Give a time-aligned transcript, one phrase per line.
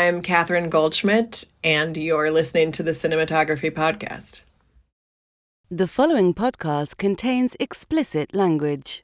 [0.00, 4.40] I'm Catherine Goldschmidt, and you're listening to the Cinematography Podcast.
[5.70, 9.02] The following podcast contains explicit language.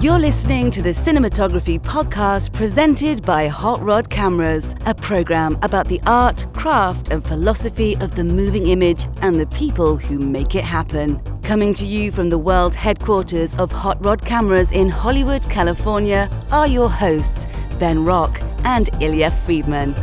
[0.00, 6.00] You're listening to the Cinematography Podcast presented by Hot Rod Cameras, a program about the
[6.06, 11.20] art, craft, and philosophy of the moving image and the people who make it happen.
[11.42, 16.66] Coming to you from the world headquarters of Hot Rod Cameras in Hollywood, California, are
[16.66, 17.46] your hosts,
[17.78, 19.94] Ben Rock and Ilya Friedman.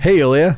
[0.00, 0.56] Hey, Ilya.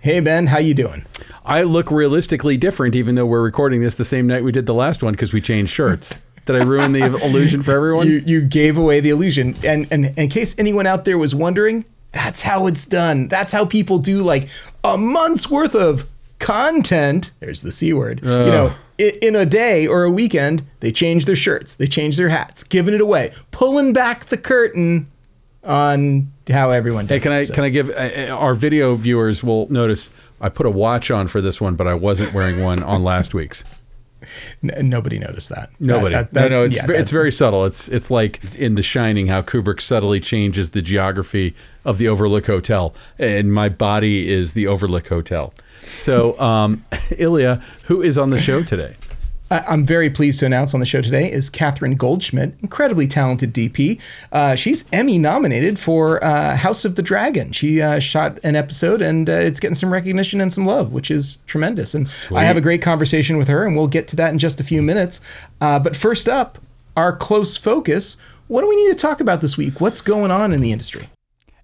[0.00, 0.46] Hey, Ben.
[0.46, 1.04] How you doing?
[1.44, 4.74] I look realistically different, even though we're recording this the same night we did the
[4.74, 6.18] last one because we changed shirts.
[6.44, 8.08] Did I ruin the illusion for everyone?
[8.08, 9.54] You, you gave away the illusion.
[9.64, 13.28] And, and in case anyone out there was wondering, that's how it's done.
[13.28, 14.48] That's how people do like
[14.82, 16.08] a month's worth of
[16.40, 17.30] content.
[17.38, 18.22] There's the C word.
[18.26, 18.46] Ugh.
[18.46, 18.74] You know, i-
[19.22, 22.94] in a day or a weekend, they change their shirts, they change their hats, giving
[22.94, 25.08] it away, pulling back the curtain
[25.64, 27.44] on how everyone does Hey, can I.
[27.44, 31.10] So- can I give uh, uh, our video viewers will notice I put a watch
[31.10, 33.62] on for this one, but I wasn't wearing one on last week's.
[34.62, 35.70] N- nobody noticed that.
[35.80, 36.14] Nobody.
[36.14, 37.64] That- that- no, no, it's yeah, it's very subtle.
[37.64, 42.46] It's it's like in The Shining how Kubrick subtly changes the geography of the Overlook
[42.46, 45.52] Hotel, and my body is the Overlook Hotel.
[45.82, 46.82] So, um,
[47.18, 48.96] Ilya, who is on the show today?
[49.50, 53.52] I- I'm very pleased to announce on the show today is Catherine Goldschmidt, incredibly talented
[53.52, 54.00] DP.
[54.32, 57.52] Uh, she's Emmy nominated for uh, House of the Dragon.
[57.52, 61.10] She uh, shot an episode and uh, it's getting some recognition and some love, which
[61.10, 61.94] is tremendous.
[61.94, 64.58] And I have a great conversation with her, and we'll get to that in just
[64.60, 65.20] a few minutes.
[65.60, 66.58] Uh, but first up,
[66.96, 68.16] our close focus.
[68.48, 69.80] What do we need to talk about this week?
[69.80, 71.08] What's going on in the industry?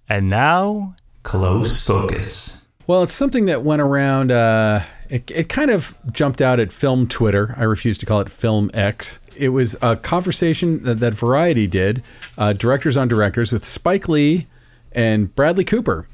[0.07, 2.58] And now, close focus.
[2.89, 4.31] Well, it's something that went around.
[4.31, 7.53] Uh, it, it kind of jumped out at film Twitter.
[7.55, 9.19] I refuse to call it Film X.
[9.37, 12.01] It was a conversation that, that Variety did,
[12.35, 14.47] uh, directors on directors, with Spike Lee
[14.91, 16.07] and Bradley Cooper.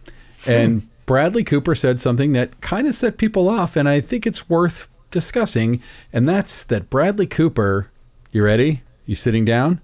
[0.45, 4.49] And Bradley Cooper said something that kind of set people off, and I think it's
[4.49, 5.81] worth discussing.
[6.11, 7.89] And that's that Bradley Cooper.
[8.33, 8.81] You ready?
[9.05, 9.79] You sitting down?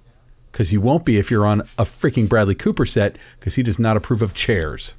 [0.52, 3.80] Because you won't be if you're on a freaking Bradley Cooper set, because he does
[3.80, 4.96] not approve of chairs.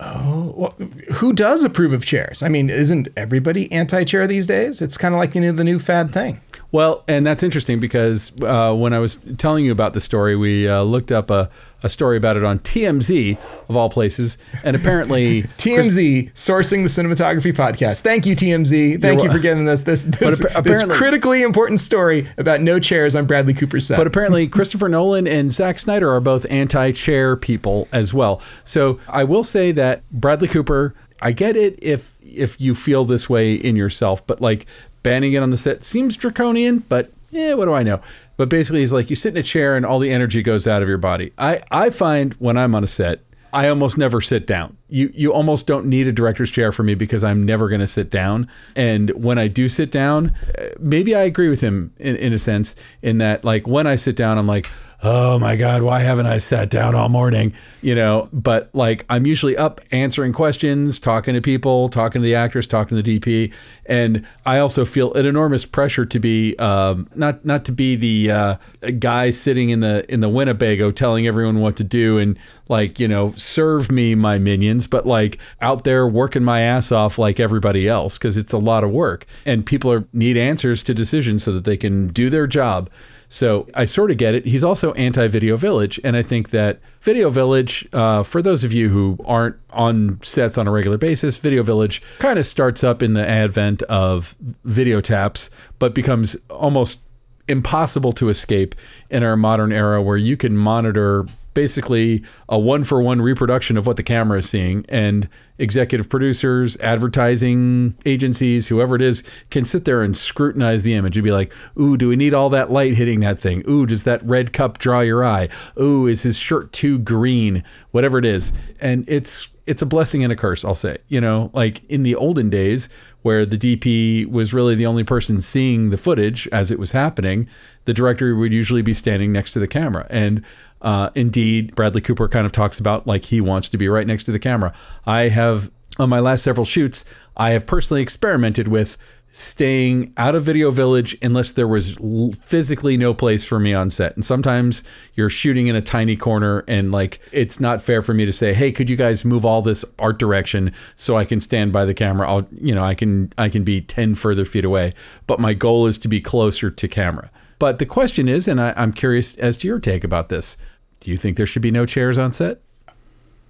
[0.00, 2.42] Oh, well, who does approve of chairs?
[2.42, 4.82] I mean, isn't everybody anti-chair these days?
[4.82, 6.40] It's kind of like you know the new fad thing.
[6.72, 10.68] Well, and that's interesting because uh, when I was telling you about the story, we
[10.68, 11.48] uh, looked up a,
[11.84, 14.38] a story about it on TMZ, of all places.
[14.64, 18.00] And apparently, TMZ sourcing the cinematography podcast.
[18.00, 19.00] Thank you, TMZ.
[19.00, 23.14] Thank you for getting us this this, appa- this critically important story about no chairs
[23.14, 23.98] on Bradley Cooper's set.
[23.98, 28.40] But apparently, Christopher Nolan and Zack Snyder are both anti chair people as well.
[28.64, 33.28] So I will say that Bradley Cooper, I get it if if you feel this
[33.28, 34.66] way in yourself, but like
[35.02, 38.00] banning it on the set seems draconian, but yeah, what do I know?
[38.36, 40.82] But basically, he's like you sit in a chair and all the energy goes out
[40.82, 41.32] of your body.
[41.38, 43.20] I, I find when I'm on a set,
[43.54, 44.76] I almost never sit down.
[44.88, 47.86] You you almost don't need a director's chair for me because I'm never going to
[47.86, 48.48] sit down.
[48.74, 52.38] And when I do sit down, uh, maybe I agree with him in, in a
[52.38, 54.68] sense in that like when I sit down, I'm like,
[55.02, 57.54] oh my god, why haven't I sat down all morning?
[57.82, 58.28] You know.
[58.32, 62.96] But like I'm usually up answering questions, talking to people, talking to the actors, talking
[62.96, 63.52] to the DP,
[63.86, 68.30] and I also feel an enormous pressure to be um, not not to be the
[68.30, 68.56] uh,
[68.98, 72.38] guy sitting in the in the Winnebago telling everyone what to do and
[72.68, 77.18] like you know serve me my minions, but like out there working my ass off
[77.18, 80.94] like everybody else because it's a lot of work and people are need answers to
[80.94, 82.90] decisions so that they can do their job.
[83.34, 84.46] So I sort of get it.
[84.46, 85.98] He's also anti Video Village.
[86.04, 90.56] And I think that Video Village, uh, for those of you who aren't on sets
[90.56, 95.00] on a regular basis, Video Village kind of starts up in the advent of video
[95.00, 95.50] taps,
[95.80, 97.00] but becomes almost
[97.48, 98.76] impossible to escape
[99.10, 103.86] in our modern era where you can monitor basically a one for one reproduction of
[103.86, 104.84] what the camera is seeing.
[104.88, 111.16] And executive producers advertising agencies whoever it is can sit there and scrutinize the image
[111.16, 113.62] and be like ooh do we need all that light hitting that thing?
[113.68, 115.48] Ooh does that red cup draw your eye?
[115.80, 117.62] Ooh is his shirt too green?
[117.92, 118.52] Whatever it is.
[118.80, 121.50] And it's it's a blessing and a curse i'll say you know?
[121.54, 122.88] Like in the olden days
[123.22, 127.48] where the dp was really the only person seeing the footage as it was happening
[127.84, 130.06] the director would usually be standing next to the camera.
[130.10, 130.44] And
[130.84, 134.24] uh, indeed, Bradley Cooper kind of talks about like he wants to be right next
[134.24, 134.72] to the camera.
[135.06, 138.98] I have, on my last several shoots, I have personally experimented with
[139.32, 141.98] staying out of Video Village unless there was
[142.38, 144.14] physically no place for me on set.
[144.14, 144.84] And sometimes
[145.14, 148.52] you're shooting in a tiny corner and like it's not fair for me to say,
[148.52, 151.94] "Hey, could you guys move all this art direction so I can stand by the
[151.94, 154.92] camera?" I'll, you know, I can I can be 10 further feet away,
[155.26, 157.30] but my goal is to be closer to camera.
[157.58, 160.56] But the question is, and I, I'm curious as to your take about this.
[161.04, 162.62] Do you think there should be no chairs on set?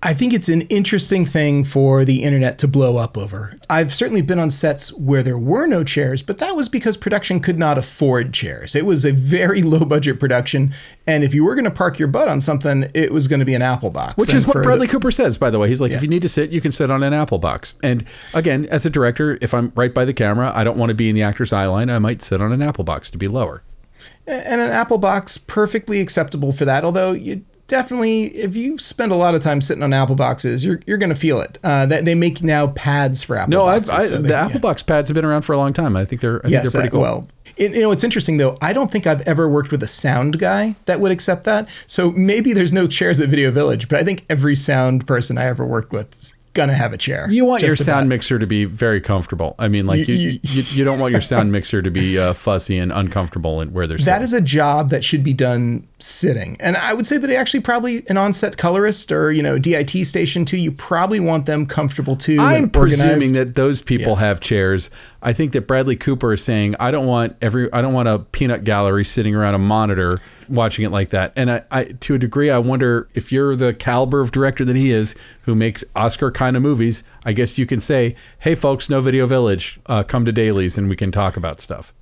[0.02, 3.56] I think it's an interesting thing for the internet to blow up over.
[3.70, 7.38] I've certainly been on sets where there were no chairs, but that was because production
[7.38, 8.74] could not afford chairs.
[8.74, 10.74] It was a very low budget production,
[11.06, 13.46] and if you were going to park your butt on something, it was going to
[13.46, 14.16] be an Apple box.
[14.16, 15.68] Which And is what for the- Bradley Cooper says, by the way.
[15.68, 17.76] He's like, if you need to sit, you can sit on an Apple box.
[17.84, 18.04] And
[18.34, 21.08] again, as a director, if I'm right by the camera, I don't want to be
[21.08, 21.88] in the actor's eye line.
[21.88, 23.62] I might sit on an Apple box to be lower.
[24.26, 26.84] And an Apple box perfectly acceptable for that.
[26.84, 30.80] Although you definitely, if you spend a lot of time sitting on Apple boxes, you're
[30.86, 31.58] you're going to feel it.
[31.64, 33.58] Uh, that they make now pads for Apple.
[33.60, 33.90] Boxes.
[33.90, 34.44] No, I've, I, so they- the yeah.
[34.46, 35.96] Apple box pads have been around for a long time.
[35.96, 37.00] I think they're, I think Yes, they're pretty uh, cool.
[37.00, 38.56] well, it- you know it's interesting though.
[38.60, 41.68] I don't think I've ever worked with a sound guy that would accept that.
[41.86, 45.44] So maybe there's no chairs at Video Village, but I think every sound person I
[45.44, 47.30] ever worked with gonna have a chair.
[47.30, 48.08] You want your sound about.
[48.08, 49.54] mixer to be very comfortable.
[49.58, 52.32] I mean, like you, You- you, you, don't want your sound mixer to be uh,
[52.32, 56.56] fussy and uncomfortable and where they're That is a job that should be done sitting.
[56.60, 60.44] And I would say that actually probably an on-set colorist or, you know, DIT station
[60.44, 62.38] too, you probably want them comfortable too.
[62.40, 64.20] I'm presuming that those people Yeah.
[64.20, 64.90] have chairs.
[65.22, 68.18] I think that Bradley Cooper is saying, I don't want every, I don't want a
[68.18, 71.32] peanut gallery sitting around a monitor watching it like that.
[71.36, 74.76] And I, I to a degree, I wonder if you're the caliber of director that
[74.76, 77.02] he is, who makes Oscar kind of movies.
[77.24, 80.88] I guess you can say, hey, folks, no Video Village, uh, come to dailies and
[80.90, 81.94] we can talk about stuff.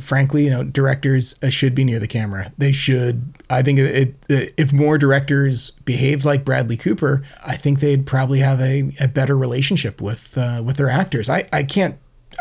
[0.00, 2.52] Frankly, you know, directors uh, should be near the camera.
[2.58, 3.34] They should.
[3.48, 8.40] I think it, it, if more directors behaved like Bradley Cooper, I think they'd probably
[8.40, 11.28] have a, a better relationship with uh, with their actors.
[11.28, 11.98] I, I can't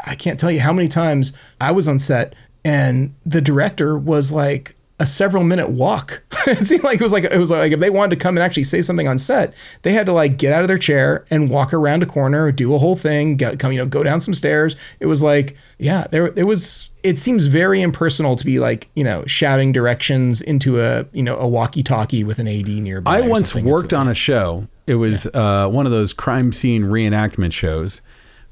[0.07, 4.31] I can't tell you how many times I was on set and the director was
[4.31, 6.23] like a several minute walk.
[6.47, 8.43] it seemed like it was like it was like if they wanted to come and
[8.43, 11.49] actually say something on set, they had to like get out of their chair and
[11.49, 14.33] walk around a corner, do a whole thing, get, come you know go down some
[14.33, 14.75] stairs.
[14.99, 16.91] It was like yeah, there there was.
[17.03, 21.37] It seems very impersonal to be like you know shouting directions into a you know
[21.37, 23.17] a walkie talkie with an AD nearby.
[23.17, 24.67] I once worked on a show.
[24.87, 28.01] It was uh, one of those crime scene reenactment shows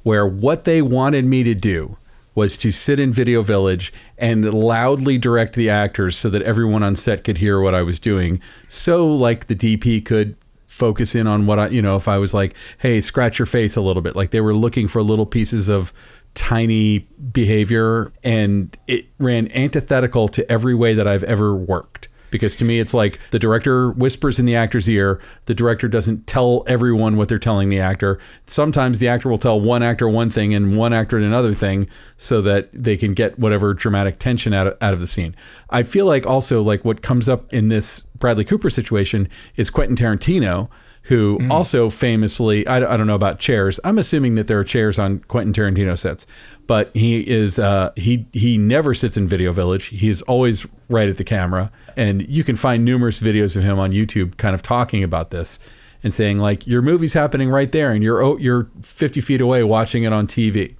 [0.02, 1.98] where what they wanted me to do
[2.36, 6.96] was to sit in Video Village and loudly direct the actors so that everyone on
[6.96, 8.42] set could hear what I was doing.
[8.68, 10.36] So, like, the DP could
[10.68, 13.76] focus in on what I, you know, if I was like, hey, scratch your face
[13.76, 14.16] a little bit.
[14.16, 15.94] Like, they were looking for little pieces of
[16.34, 17.00] tiny
[17.32, 22.80] behavior, and it ran antithetical to every way that I've ever worked because to me
[22.80, 27.30] it's like the director whispers in the actor's ear the director doesn't tell everyone what
[27.30, 30.92] they're telling the actor sometimes the actor will tell one actor one thing and one
[30.92, 31.88] actor another thing
[32.18, 35.36] so that they can get whatever dramatic tension out of, out of the scene
[35.70, 39.96] i feel like also like what comes up in this bradley cooper situation is quentin
[39.96, 40.70] tarantino
[41.04, 43.80] who also famously, I, I don't know about chairs.
[43.84, 46.26] I'm assuming that there are chairs on Quentin Tarantino sets,
[46.66, 49.88] but he is uh, he he never sits in Video Village.
[49.88, 53.80] He is always right at the camera, and you can find numerous videos of him
[53.80, 55.60] on YouTube, kind of talking about this
[56.04, 59.64] and saying like, your movie's happening right there, and you're oh, you're 50 feet away
[59.64, 60.76] watching it on TV.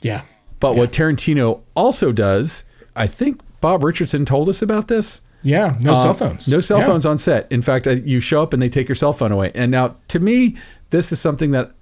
[0.00, 0.22] Yeah.
[0.60, 2.64] But what Tarantino also does,
[2.96, 5.20] I think Bob Richardson told us about this.
[5.42, 5.76] Yeah.
[5.80, 6.48] No Uh, cell phones.
[6.48, 6.86] No cell Yeah.
[6.86, 7.46] phones on set.
[7.50, 9.52] In fact, uh, you show up and they take your cell phone away.
[9.54, 10.56] And now, to me,
[10.90, 11.72] this is something that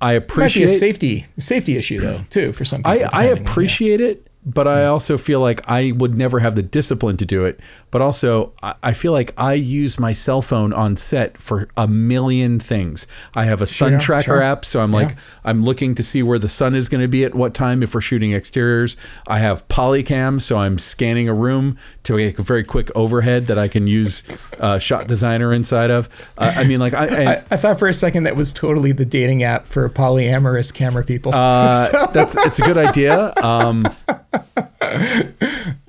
[0.00, 0.64] I Might be appreciate.
[0.64, 2.90] a safety safety issue though too for some people.
[2.90, 3.30] I, I yeah.
[3.32, 7.44] appreciate it, but I also feel like I would never have the discipline to do
[7.44, 7.60] it.
[7.90, 11.88] But also, I, I feel like I use my cell phone on set for a
[11.88, 13.06] million things.
[13.34, 14.42] I have a sun Sure, tracker sure.
[14.42, 17.24] app, so I'm like, I'm looking to see where the sun is going to be
[17.24, 18.96] at what time if we're shooting exteriors.
[19.26, 23.58] I have Polycam, so I'm scanning a room to make a very quick overhead that
[23.58, 24.22] I can use
[24.58, 26.08] uh, Shot Designer inside of.
[26.36, 28.92] Uh, I mean, like, I, and, I, I thought for a second that was totally
[28.92, 31.34] the dating app for polyamorous camera people.
[31.34, 33.32] Uh, that's it's a good idea.
[33.36, 33.86] Um,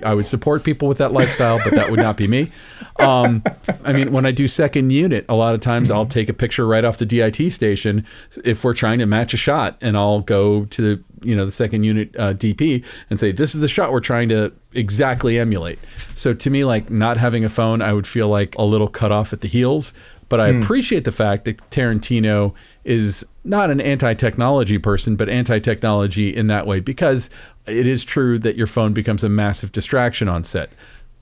[0.02, 2.50] I would support people with that lifestyle, but that would not be me.
[2.98, 3.42] Um,
[3.84, 6.66] I mean, when I do second unit, a lot of times I'll take a picture
[6.66, 8.06] right off the DIT station
[8.44, 11.50] if we're trying to match a shot, and I'll go to the you know the
[11.50, 15.78] second unit uh, DP and say this is the shot we're trying to exactly emulate.
[16.14, 19.12] So to me, like not having a phone, I would feel like a little cut
[19.12, 19.92] off at the heels.
[20.28, 26.48] But I appreciate the fact that Tarantino is not an anti-technology person, but anti-technology in
[26.48, 27.30] that way because
[27.66, 30.70] it is true that your phone becomes a massive distraction on set.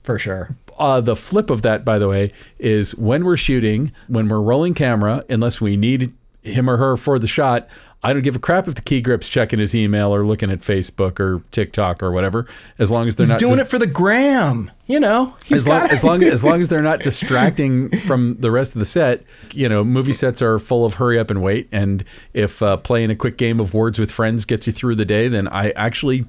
[0.03, 0.55] for sure.
[0.77, 4.73] Uh, the flip of that, by the way, is when we're shooting, when we're rolling
[4.73, 6.13] camera, unless we need
[6.43, 7.67] him or her for the shot,
[8.05, 10.59] I don't give a crap if the key grip's checking his email or looking at
[10.59, 12.45] Facebook or TikTok or whatever,
[12.77, 14.69] as long as they're He's not doing dis- it for the gram.
[14.85, 18.75] You know, as long, as long as long as they're not distracting from the rest
[18.75, 21.67] of the set, you know, movie sets are full of hurry up and wait.
[21.71, 25.05] And if uh, playing a quick game of Words with Friends gets you through the
[25.05, 26.25] day, then I actually,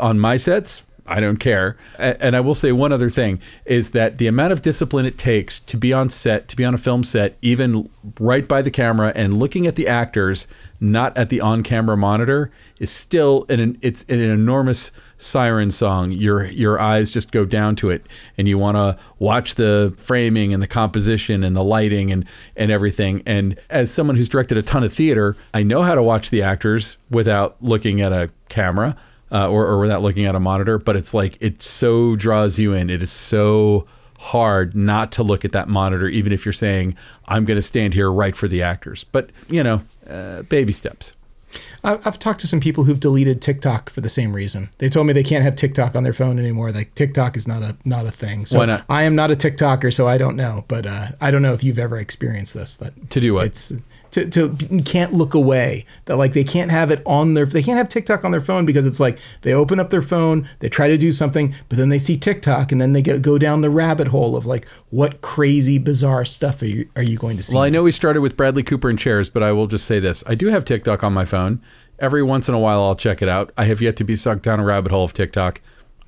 [0.00, 1.76] on my sets, I don't care.
[1.98, 5.58] And I will say one other thing is that the amount of discipline it takes
[5.60, 7.88] to be on set, to be on a film set, even
[8.20, 10.46] right by the camera and looking at the actors,
[10.80, 16.12] not at the on-camera monitor, is still an it's an enormous siren song.
[16.12, 20.54] Your your eyes just go down to it, and you want to watch the framing
[20.54, 22.24] and the composition and the lighting and
[22.54, 23.22] and everything.
[23.26, 26.42] And as someone who's directed a ton of theater, I know how to watch the
[26.42, 28.96] actors without looking at a camera
[29.32, 30.78] uh, or, or without looking at a monitor.
[30.78, 32.90] But it's like it so draws you in.
[32.90, 33.86] It is so
[34.18, 37.94] hard not to look at that monitor, even if you're saying I'm going to stand
[37.94, 39.04] here right for the actors.
[39.04, 41.16] But you know, uh, baby steps.
[41.84, 44.68] I've talked to some people who've deleted TikTok for the same reason.
[44.78, 46.72] They told me they can't have TikTok on their phone anymore.
[46.72, 48.46] Like TikTok is not a not a thing.
[48.46, 48.84] So Why not?
[48.88, 50.64] I am not a TikToker, so I don't know.
[50.68, 52.76] But uh, I don't know if you've ever experienced this.
[52.76, 53.46] That To do what?
[53.46, 53.72] It's
[54.26, 55.84] to, to can't look away.
[56.06, 58.66] That like they can't have it on their they can't have TikTok on their phone
[58.66, 61.88] because it's like they open up their phone, they try to do something, but then
[61.88, 65.20] they see TikTok and then they go, go down the rabbit hole of like what
[65.20, 67.54] crazy bizarre stuff are you are you going to see?
[67.54, 70.00] Well, I know we started with Bradley Cooper and chairs, but I will just say
[70.00, 71.62] this: I do have TikTok on my phone.
[71.98, 73.52] Every once in a while, I'll check it out.
[73.56, 75.60] I have yet to be sucked down a rabbit hole of TikTok.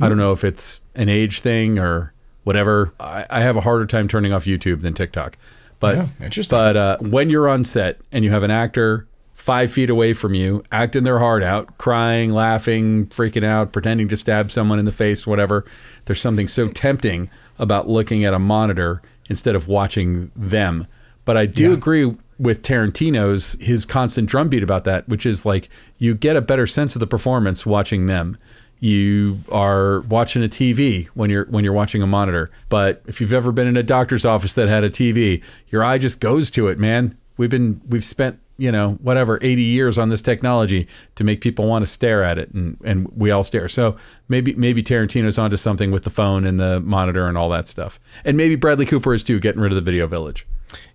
[0.02, 2.14] I don't know if it's an age thing or
[2.44, 2.94] whatever.
[2.98, 5.36] I, I have a harder time turning off YouTube than TikTok.
[5.80, 6.56] But Yeah, interesting.
[6.56, 10.34] But uh, when you're on set and you have an actor five feet away from
[10.34, 14.92] you, acting their heart out, crying, laughing, freaking out, pretending to stab someone in the
[14.92, 15.64] face, whatever,
[16.04, 20.86] there's something so tempting about looking at a monitor instead of watching them.
[21.24, 25.68] But I do agree with Tarantino's his constant drumbeat about that, which is like
[25.98, 28.36] you get a better sense of the performance watching them.
[28.80, 32.50] You are watching a TV when you're when you're watching a monitor.
[32.68, 35.98] But if you've ever been in a doctor's office that had a TV, your eye
[35.98, 37.16] just goes to it, man.
[37.36, 41.66] We've been we've spent you know whatever 80 years on this technology to make people
[41.66, 43.96] want to stare at it and and we all stare so
[44.28, 47.98] maybe maybe tarantino's onto something with the phone and the monitor and all that stuff
[48.22, 50.46] and maybe bradley cooper is too getting rid of the video village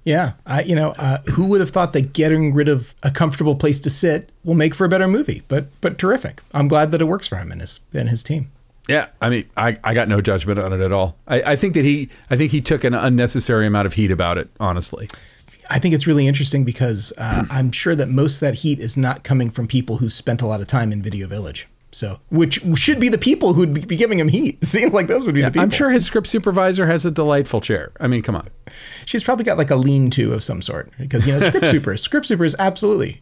[0.03, 3.55] Yeah, I, you know, uh, who would have thought that getting rid of a comfortable
[3.55, 5.41] place to sit will make for a better movie?
[5.47, 6.41] But but terrific.
[6.53, 8.51] I'm glad that it works for him and his and his team.
[8.87, 11.73] yeah i mean i, I got no judgment on it at all I, I think
[11.73, 15.09] that he i think he took an unnecessary amount of heat about it honestly
[15.67, 18.95] I think it's really interesting because uh, I'm sure that most of that heat is
[18.95, 21.67] not coming from people who spent a lot of time in Video Village.
[21.95, 24.57] So, which should be the people who'd be giving him heat.
[24.61, 25.61] It seems like those would be the people.
[25.61, 28.49] i'm sure his script supervisor has a delightful chair i mean come on
[29.05, 32.25] she's probably got like a lean-to of some sort because you know script supers, script
[32.25, 33.21] supers absolutely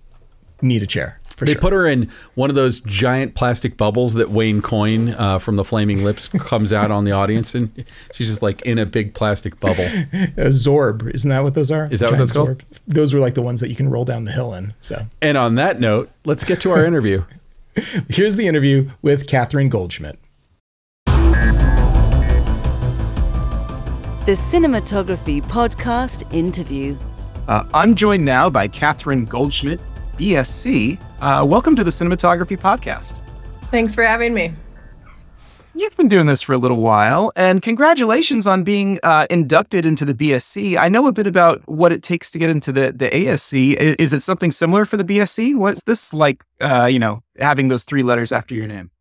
[0.61, 1.61] need a chair for They sure.
[1.61, 5.63] put her in one of those giant plastic bubbles that Wayne Coyne uh, from the
[5.63, 7.71] Flaming Lips comes out on the audience, and
[8.13, 9.83] she's just like in a big plastic bubble.
[9.83, 11.87] a Zorb, isn't that what those are?
[11.91, 12.49] Is that what Giant that's called?
[12.59, 12.61] Zorb.
[12.87, 14.73] Those were like the ones that you can roll down the hill in.
[14.79, 17.23] So And on that note, let's get to our interview.
[18.09, 20.17] here's the interview with Catherine Goldschmidt.
[24.25, 26.97] The Cinematography Podcast interview.
[27.47, 29.81] Uh, I'm joined now by Catherine Goldschmidt,
[30.17, 30.97] BSC.
[31.19, 33.21] Uh, welcome to the Cinematography Podcast.
[33.69, 34.53] Thanks for having me.
[35.75, 40.05] You've been doing this for a little while, and congratulations on being uh, inducted into
[40.05, 40.77] the BSC.
[40.77, 43.71] I know a bit about what it takes to get into the, the ASC.
[43.81, 45.55] I- Is it something similar for the BSC?
[45.55, 48.91] What's this like, uh, you know, having those three letters after your name?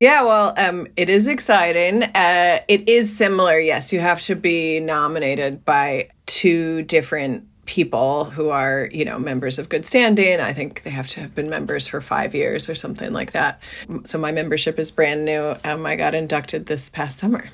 [0.00, 2.02] Yeah, well, um, it is exciting.
[2.02, 3.60] Uh, it is similar.
[3.60, 9.58] Yes, you have to be nominated by two different people who are, you know, members
[9.58, 10.40] of good standing.
[10.40, 13.60] I think they have to have been members for five years or something like that.
[14.04, 15.54] So my membership is brand new.
[15.64, 17.44] Um, I got inducted this past summer.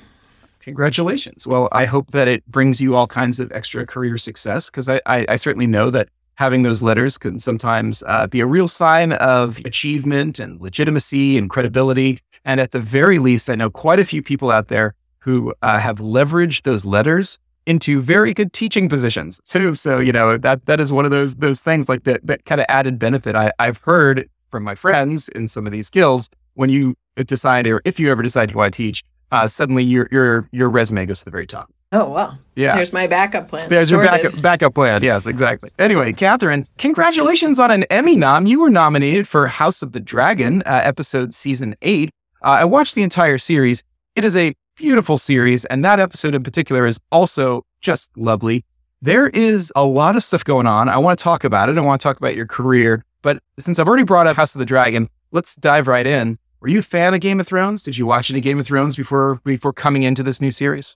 [0.61, 1.45] Congratulations.
[1.45, 5.01] Well, I hope that it brings you all kinds of extra career success because I,
[5.05, 9.11] I, I certainly know that having those letters can sometimes uh, be a real sign
[9.11, 12.19] of achievement and legitimacy and credibility.
[12.45, 15.79] And at the very least, I know quite a few people out there who uh,
[15.79, 19.75] have leveraged those letters into very good teaching positions too.
[19.75, 22.61] So, you know, that that is one of those those things like that that kind
[22.61, 26.69] of added benefit I, I've heard from my friends in some of these guilds when
[26.69, 26.95] you
[27.25, 30.69] decide or if you ever decide you want to teach, uh, suddenly your your your
[30.69, 31.71] resume goes to the very top.
[31.91, 32.37] Oh, wow!
[32.55, 32.75] Yeah.
[32.75, 33.69] There's my backup plan.
[33.69, 35.01] There's your backup backup plan.
[35.01, 35.69] Yes, exactly.
[35.79, 38.47] Anyway, Catherine, congratulations on an Emmy nom.
[38.47, 42.09] You were nominated for House of the Dragon, uh, episode season eight.
[42.43, 43.83] Uh, I watched the entire series.
[44.15, 48.65] It is a beautiful series, and that episode in particular is also just lovely.
[49.01, 50.89] There is a lot of stuff going on.
[50.89, 51.77] I want to talk about it.
[51.77, 53.05] I want to talk about your career.
[53.21, 56.37] But since I've already brought up House of the Dragon, let's dive right in.
[56.59, 57.83] Were you a fan of Game of Thrones?
[57.83, 60.95] Did you watch any Game of Thrones before before coming into this new series?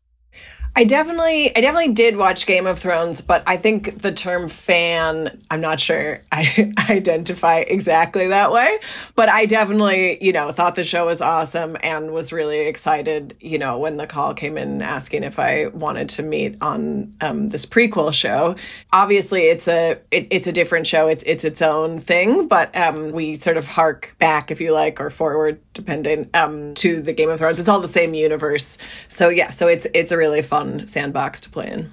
[0.75, 5.41] I definitely, I definitely did watch Game of Thrones, but I think the term fan,
[5.51, 8.79] I'm not sure I identify exactly that way.
[9.15, 13.57] But I definitely, you know, thought the show was awesome and was really excited, you
[13.57, 17.65] know, when the call came in asking if I wanted to meet on um, this
[17.65, 18.55] prequel show.
[18.93, 21.07] Obviously, it's a it, it's a different show.
[21.07, 25.01] It's it's its own thing, but um, we sort of hark back, if you like,
[25.01, 27.59] or forward, depending, um, to the Game of Thrones.
[27.59, 28.77] It's all the same universe.
[29.07, 31.91] So yeah, so it's it's a really fun sandbox to play in.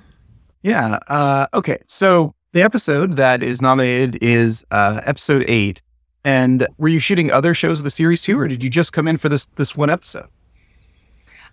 [0.62, 0.99] Yeah.
[1.09, 1.78] Uh, okay.
[1.87, 5.83] So the episode that is nominated is uh, episode eight.
[6.25, 9.06] And were you shooting other shows of the series too, or did you just come
[9.06, 10.26] in for this this one episode?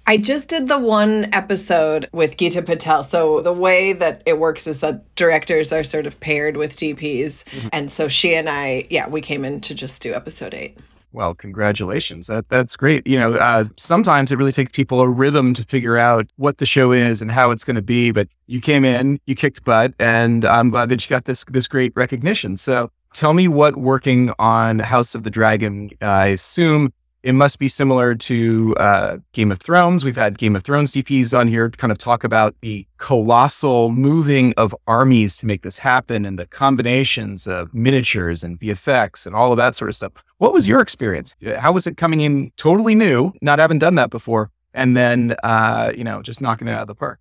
[0.06, 3.04] I just did the one episode with Geeta Patel.
[3.04, 7.44] So the way that it works is that directors are sort of paired with DPs.
[7.46, 7.68] Mm-hmm.
[7.72, 10.78] And so she and I, yeah, we came in to just do episode eight.
[11.14, 12.26] Well, congratulations.
[12.26, 13.06] That that's great.
[13.06, 16.66] You know, uh, sometimes it really takes people a rhythm to figure out what the
[16.66, 18.12] show is and how it's going to be.
[18.12, 21.68] But you came in, you kicked butt, and I'm glad that you got this this
[21.68, 22.58] great recognition.
[22.58, 25.92] So, tell me what working on House of the Dragon.
[26.02, 26.92] I assume
[27.24, 30.04] it must be similar to uh, Game of Thrones.
[30.04, 33.90] We've had Game of Thrones DPs on here to kind of talk about the colossal
[33.90, 39.34] moving of armies to make this happen and the combinations of miniatures and VFX and
[39.34, 40.12] all of that sort of stuff.
[40.38, 41.34] What was your experience?
[41.58, 45.94] How was it coming in totally new, not having done that before, and then, uh,
[45.96, 47.20] you know, just knocking it out of the park?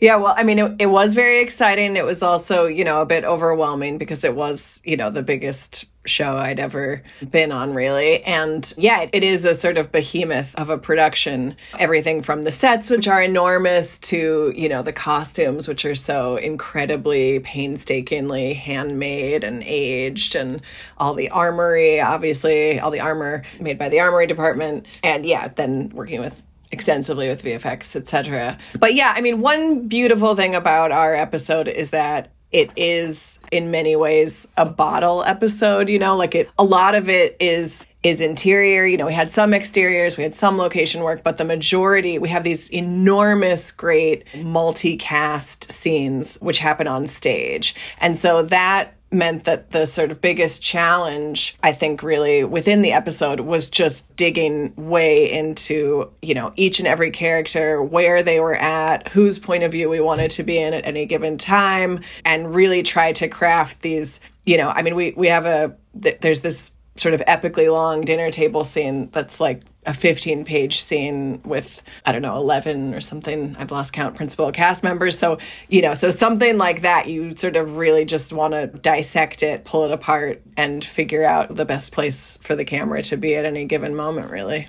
[0.00, 1.96] Yeah, well, I mean, it, it was very exciting.
[1.96, 5.86] It was also, you know, a bit overwhelming because it was, you know, the biggest
[6.08, 8.22] show I'd ever been on, really.
[8.24, 11.56] And yeah, it is a sort of behemoth of a production.
[11.78, 16.36] Everything from the sets, which are enormous, to, you know, the costumes, which are so
[16.36, 20.60] incredibly painstakingly handmade and aged, and
[20.98, 24.86] all the armory, obviously, all the armor made by the armory department.
[25.02, 28.58] And yeah, then working with extensively with VFX, etc.
[28.78, 33.70] But yeah, I mean, one beautiful thing about our episode is that it is in
[33.70, 38.22] many ways a bottle episode, you know, like it a lot of it is is
[38.22, 42.18] interior, you know, we had some exteriors, we had some location work, but the majority
[42.18, 47.74] we have these enormous great multicast scenes which happen on stage.
[47.98, 52.92] And so that meant that the sort of biggest challenge i think really within the
[52.92, 58.56] episode was just digging way into you know each and every character where they were
[58.56, 62.54] at whose point of view we wanted to be in at any given time and
[62.54, 66.72] really try to craft these you know i mean we we have a there's this
[66.96, 72.12] sort of epically long dinner table scene that's like a 15 page scene with i
[72.12, 76.10] don't know 11 or something i've lost count principal cast members so you know so
[76.10, 80.42] something like that you sort of really just want to dissect it pull it apart
[80.56, 84.30] and figure out the best place for the camera to be at any given moment
[84.30, 84.66] really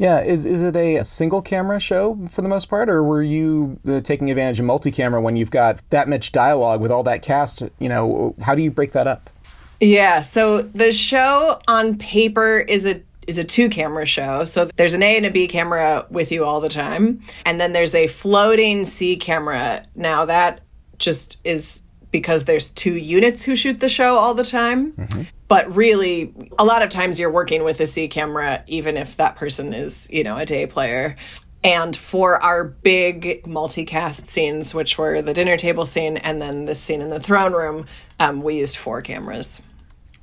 [0.00, 3.78] yeah, is is it a, single camera show for the most part, or were you
[3.86, 7.62] uh, taking advantage of multi-camera when you've got that much dialogue with all that cast?
[7.78, 9.28] You know, how do you break that up?
[9.80, 14.44] Yeah, so the show on paper is a is a two camera show.
[14.44, 17.22] So there's an A and a B camera with you all the time.
[17.46, 19.86] And then there's a floating C camera.
[19.94, 20.62] Now that
[20.98, 24.92] just is because there's two units who shoot the show all the time.
[24.92, 25.22] Mm-hmm.
[25.46, 29.36] But really, a lot of times you're working with a C camera, even if that
[29.36, 31.16] person is, you know, a day player.
[31.62, 36.74] And for our big multicast scenes, which were the dinner table scene and then the
[36.74, 37.86] scene in the throne room,
[38.18, 39.62] um, we used four cameras.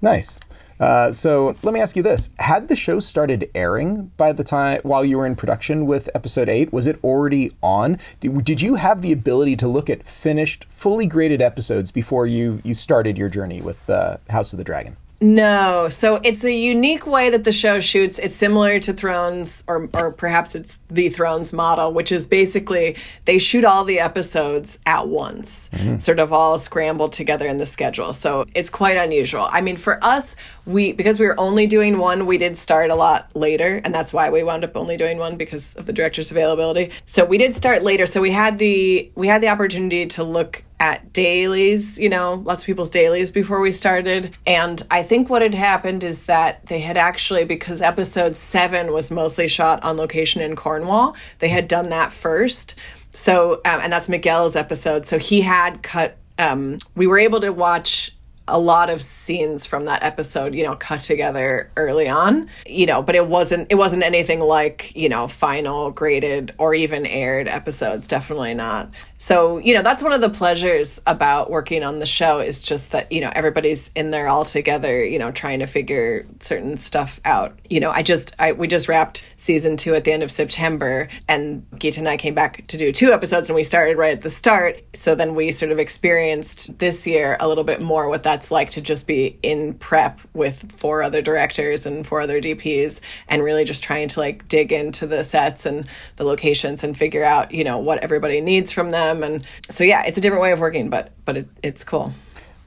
[0.02, 0.40] Nice.
[0.80, 4.80] Uh, so let me ask you this: Had the show started airing by the time
[4.84, 6.72] while you were in production with episode eight?
[6.72, 7.98] Was it already on?
[8.20, 12.62] Did, did you have the ability to look at finished, fully graded episodes before you
[12.64, 14.98] you started your journey with uh, House of the Dragon?
[15.20, 15.90] No.
[15.90, 18.20] So it's a unique way that the show shoots.
[18.20, 23.40] It's similar to Thrones, or, or perhaps it's the Thrones model, which is basically they
[23.40, 25.98] shoot all the episodes at once, mm-hmm.
[25.98, 28.14] sort of all scrambled together in the schedule.
[28.14, 29.48] So it's quite unusual.
[29.52, 30.36] I mean, for us,
[30.68, 34.14] we because we were only doing one, we did start a lot later, and that's
[34.14, 36.92] why we wound up only doing one because of the director's availability.
[37.08, 38.06] So we did start later.
[38.06, 42.64] So we had the we had the opportunity to look at dailies, you know, lots
[42.64, 44.36] of people's dailies before we started.
[44.46, 49.10] And I think what had happened is that they had actually, because episode seven was
[49.10, 52.76] mostly shot on location in Cornwall, they had done that first.
[53.12, 55.08] So, um, and that's Miguel's episode.
[55.08, 58.16] So he had cut, um, we were able to watch
[58.48, 63.02] a lot of scenes from that episode, you know, cut together early on, you know,
[63.02, 68.08] but it wasn't it wasn't anything like, you know, final graded or even aired episodes,
[68.08, 68.90] definitely not.
[69.18, 72.92] So, you know, that's one of the pleasures about working on the show is just
[72.92, 77.20] that, you know, everybody's in there all together, you know, trying to figure certain stuff
[77.26, 77.58] out.
[77.70, 81.10] You know, I just I we just wrapped season 2 at the end of September
[81.28, 84.22] and Geeta and I came back to do two episodes and we started right at
[84.22, 84.82] the start.
[84.94, 88.70] So then we sort of experienced this year a little bit more what that's like
[88.70, 93.64] to just be in prep with four other directors and four other DPs and really
[93.64, 97.64] just trying to like dig into the sets and the locations and figure out, you
[97.64, 99.24] know, what everybody needs from them.
[99.24, 102.14] And so, yeah, it's a different way of working, but, but it, it's cool.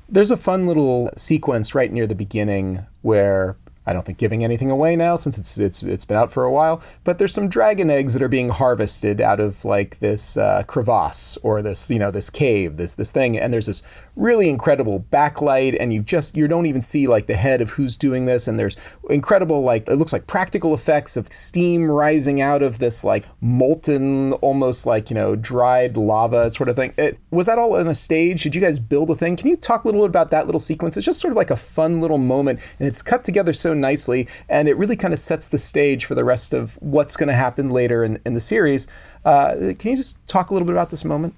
[0.08, 4.70] There's a fun little sequence right near the beginning where I don't think giving anything
[4.70, 6.82] away now since it's it's it's been out for a while.
[7.02, 11.38] But there's some dragon eggs that are being harvested out of like this uh, crevasse
[11.42, 13.82] or this you know this cave, this this thing, and there's this
[14.16, 17.96] really incredible backlight, and you just you don't even see like the head of who's
[17.96, 18.76] doing this, and there's
[19.08, 24.34] incredible like it looks like practical effects of steam rising out of this like molten,
[24.34, 26.92] almost like you know dried lava sort of thing.
[26.98, 28.42] It, was that all on a stage?
[28.42, 29.36] Did you guys build a thing?
[29.36, 30.98] Can you talk a little bit about that little sequence?
[30.98, 34.28] It's just sort of like a fun little moment, and it's cut together so nicely,
[34.48, 37.34] and it really kind of sets the stage for the rest of what's going to
[37.34, 38.86] happen later in, in the series.
[39.24, 41.34] Uh, can you just talk a little bit about this moment?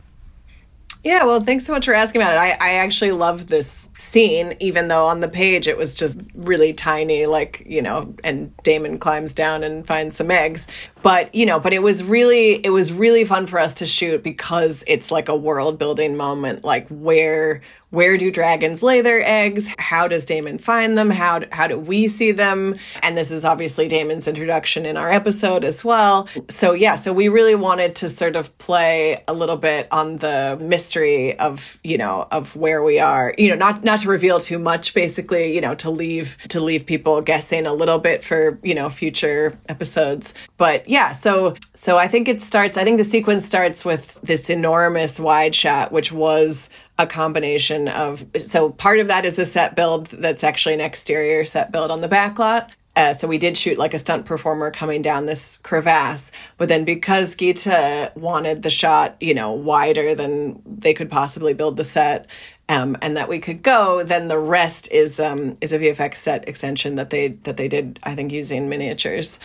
[1.04, 2.38] Yeah, well, thanks so much for asking about it.
[2.38, 6.72] I, I actually love this scene, even though on the page it was just really
[6.72, 10.68] tiny, like, you know, and Daemon climbs down and finds some eggs.
[11.02, 14.22] But, you know, but it was really, it was really fun for us to shoot
[14.22, 19.70] because it's like a world building moment, like where, where do dragons lay their eggs?
[19.78, 21.10] How does Daemon find them?
[21.10, 22.76] How do, how do we see them?
[23.02, 26.26] And this is obviously Daemon's introduction in our episode as well.
[26.48, 30.58] So yeah, so we really wanted to sort of play a little bit on the
[30.58, 33.34] mystery of, you know, of where we are.
[33.36, 36.86] You know, not not to reveal too much basically, you know, to leave to leave
[36.86, 40.32] people guessing a little bit for, you know, future episodes.
[40.56, 44.48] But yeah, so so I think it starts I think the sequence starts with this
[44.48, 49.74] enormous wide shot which was a combination of so part of that is a set
[49.74, 52.70] build that's actually an exterior set build on the back lot.
[52.94, 56.84] Uh, so we did shoot like a stunt performer coming down this crevasse, but then
[56.84, 62.26] because Geeta wanted the shot, you know, wider than they could possibly build the set,
[62.68, 66.46] um, and that we could go, then the rest is um, is a VFX set
[66.46, 69.38] extension that they that they did, I think, using miniatures.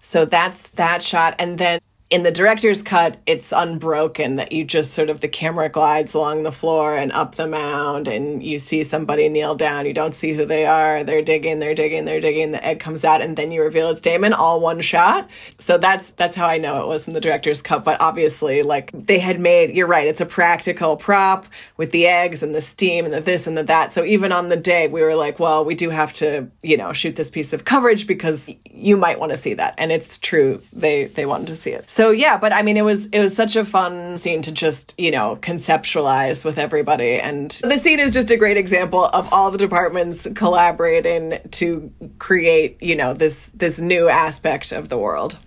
[0.00, 1.80] So that's that shot, and then
[2.10, 6.42] in the director's cut, it's unbroken that you just sort of the camera glides along
[6.42, 9.86] the floor and up the mound, and you see somebody kneel down.
[9.86, 11.04] You don't see who they are.
[11.04, 12.50] They're digging, they're digging, they're digging.
[12.50, 15.30] The egg comes out, and then you reveal it's Daemon, all one shot.
[15.60, 17.84] So that's that's how I know it was in the director's cut.
[17.84, 21.46] But obviously, like they had made, you're right, it's a practical prop
[21.76, 23.92] with the eggs and the steam and the this and the that.
[23.92, 26.92] So even on the day, we were like, well, we do have to, you know,
[26.92, 30.60] shoot this piece of coverage because you might want to see that, and it's true.
[30.72, 31.88] They they wanted to see it.
[31.88, 34.52] So so yeah, but I mean, it was it was such a fun scene to
[34.52, 39.30] just you know conceptualize with everybody, and the scene is just a great example of
[39.34, 45.38] all the departments collaborating to create you know this this new aspect of the world.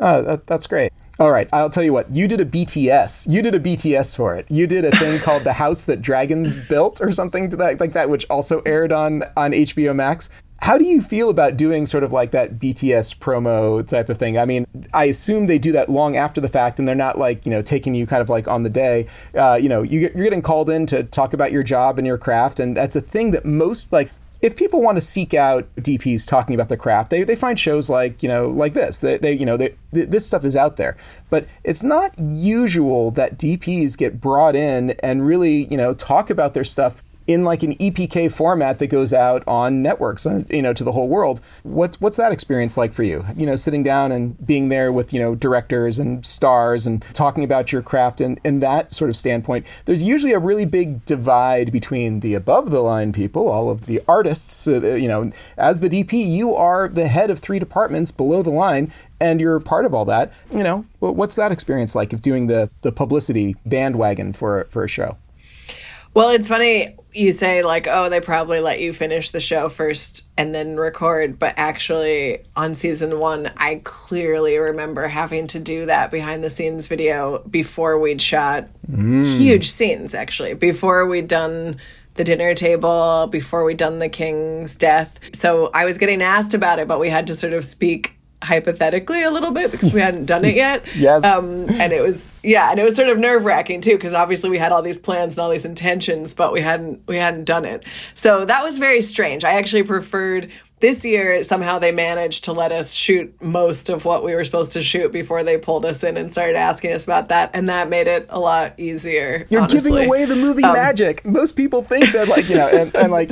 [0.00, 0.92] Oh, that, that's great.
[1.20, 2.10] All right, I'll tell you what.
[2.10, 3.30] You did a BTS.
[3.30, 4.50] You did a BTS for it.
[4.50, 7.92] You did a thing called "The House That Dragons Built" or something to that like
[7.92, 10.30] that, which also aired on on HBO Max.
[10.62, 14.38] How do you feel about doing sort of like that BTS promo type of thing?
[14.38, 17.44] I mean, I assume they do that long after the fact, and they're not like
[17.44, 19.08] you know taking you kind of like on the day.
[19.34, 22.16] Uh, you know, you, you're getting called in to talk about your job and your
[22.16, 26.24] craft, and that's a thing that most like if people want to seek out DPs
[26.24, 28.98] talking about the craft, they, they find shows like you know like this.
[28.98, 30.96] They, they you know they, this stuff is out there,
[31.28, 36.54] but it's not usual that DPs get brought in and really you know talk about
[36.54, 40.72] their stuff in like an EPK format that goes out on networks, uh, you know,
[40.72, 41.40] to the whole world.
[41.62, 43.24] What's what's that experience like for you?
[43.36, 47.44] You know, sitting down and being there with you know directors and stars and talking
[47.44, 49.66] about your craft and in that sort of standpoint.
[49.84, 54.00] There's usually a really big divide between the above the line people, all of the
[54.08, 54.66] artists.
[54.66, 58.50] Uh, you know, as the DP, you are the head of three departments below the
[58.50, 60.32] line, and you're part of all that.
[60.52, 64.88] You know, what's that experience like of doing the the publicity bandwagon for for a
[64.88, 65.16] show?
[66.14, 70.24] Well, it's funny you say like, oh, they probably let you finish the show first
[70.36, 76.10] and then record, but actually on season 1, I clearly remember having to do that
[76.10, 79.24] behind the scenes video before we'd shot mm.
[79.24, 81.76] huge scenes actually, before we'd done
[82.14, 85.18] the dinner table, before we'd done the king's death.
[85.34, 89.22] So I was getting asked about it, but we had to sort of speak hypothetically
[89.22, 90.84] a little bit because we hadn't done it yet.
[90.94, 91.24] Yes.
[91.24, 94.50] Um, and it was yeah, and it was sort of nerve wracking too because obviously
[94.50, 97.64] we had all these plans and all these intentions, but we hadn't we hadn't done
[97.64, 97.84] it.
[98.14, 99.42] So that was very strange.
[99.42, 100.50] I actually preferred
[100.82, 104.72] this year somehow they managed to let us shoot most of what we were supposed
[104.72, 107.88] to shoot before they pulled us in and started asking us about that and that
[107.88, 109.90] made it a lot easier You're honestly.
[109.92, 111.24] giving away the movie Um, magic.
[111.24, 113.30] Most people think that, like you know, and, and like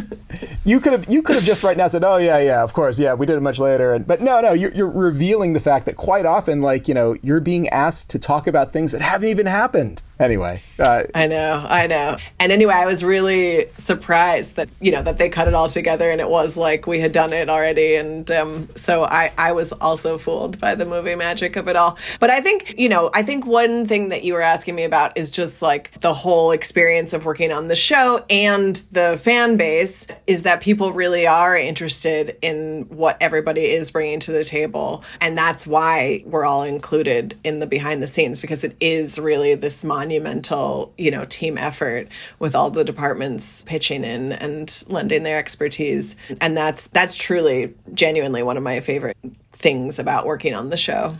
[0.64, 2.98] you could have you could have just right now said, "Oh yeah, yeah, of course,
[2.98, 5.84] yeah, we did it much later." And but no, no, you're, you're revealing the fact
[5.86, 9.28] that quite often, like you know, you're being asked to talk about things that haven't
[9.28, 10.02] even happened.
[10.20, 12.18] Anyway, uh, I know, I know.
[12.38, 16.10] And anyway, I was really surprised that you know that they cut it all together,
[16.10, 17.94] and it was like we had done it already.
[17.94, 21.96] And um, so I, I was also fooled by the movie magic of it all.
[22.20, 25.16] But I think you know, I think one thing that you were asking me about
[25.16, 30.06] is just like the whole experience of working on the show and the fan base
[30.26, 35.38] is that people really are interested in what everybody is bringing to the table, and
[35.38, 39.82] that's why we're all included in the behind the scenes because it is really this
[40.10, 42.08] monumental, you know, team effort
[42.40, 46.16] with all the departments pitching in and lending their expertise.
[46.40, 49.16] And that's that's truly genuinely one of my favorite
[49.52, 51.16] things about working on the show.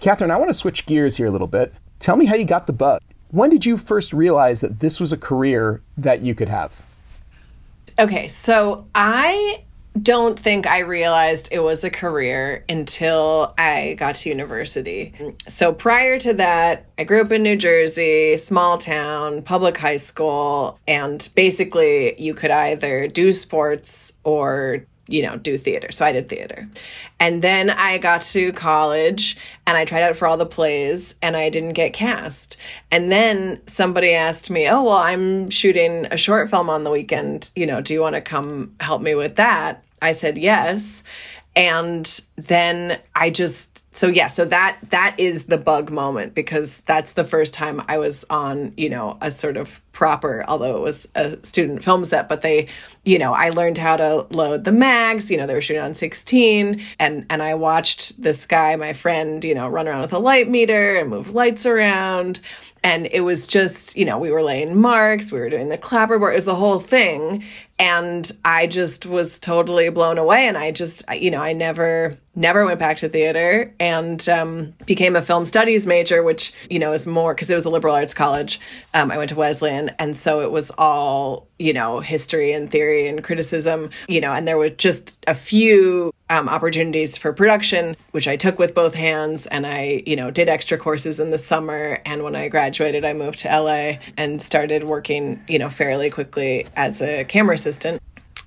[0.00, 1.72] Catherine, I want to switch gears here a little bit.
[1.98, 3.00] Tell me how you got the bug.
[3.30, 6.82] When did you first realize that this was a career that you could have?
[7.98, 9.64] Okay, so I
[10.02, 15.14] don't think I realized it was a career until I got to university.
[15.48, 20.78] So prior to that, I grew up in New Jersey, small town, public high school,
[20.86, 25.92] and basically you could either do sports or you know, do theater.
[25.92, 26.68] So I did theater.
[27.20, 31.36] And then I got to college and I tried out for all the plays and
[31.36, 32.56] I didn't get cast.
[32.90, 37.50] And then somebody asked me, Oh, well, I'm shooting a short film on the weekend.
[37.54, 39.84] You know, do you want to come help me with that?
[40.02, 41.02] I said yes.
[41.54, 47.14] And then I just so yeah, so that that is the bug moment because that's
[47.14, 51.08] the first time I was on, you know, a sort of proper, although it was
[51.14, 52.68] a student film set, but they,
[53.06, 55.94] you know, I learned how to load the mags, you know, they were shooting on
[55.94, 60.18] 16 and and I watched this guy, my friend, you know, run around with a
[60.18, 62.40] light meter and move lights around.
[62.84, 66.32] And it was just, you know, we were laying marks, we were doing the clapperboard,
[66.32, 67.42] it was the whole thing
[67.78, 72.66] and I just was totally blown away and I just, you know, I never never
[72.66, 77.06] went back to theater and um, became a film studies major, which, you know, is
[77.06, 78.60] more because it was a liberal arts college.
[78.94, 79.90] Um, I went to Wesleyan.
[79.98, 84.46] And so it was all, you know, history and theory and criticism, you know, and
[84.46, 89.46] there were just a few um, opportunities for production, which I took with both hands.
[89.46, 92.00] And I, you know, did extra courses in the summer.
[92.04, 96.66] And when I graduated, I moved to LA and started working, you know, fairly quickly
[96.76, 98.00] as a camera assistant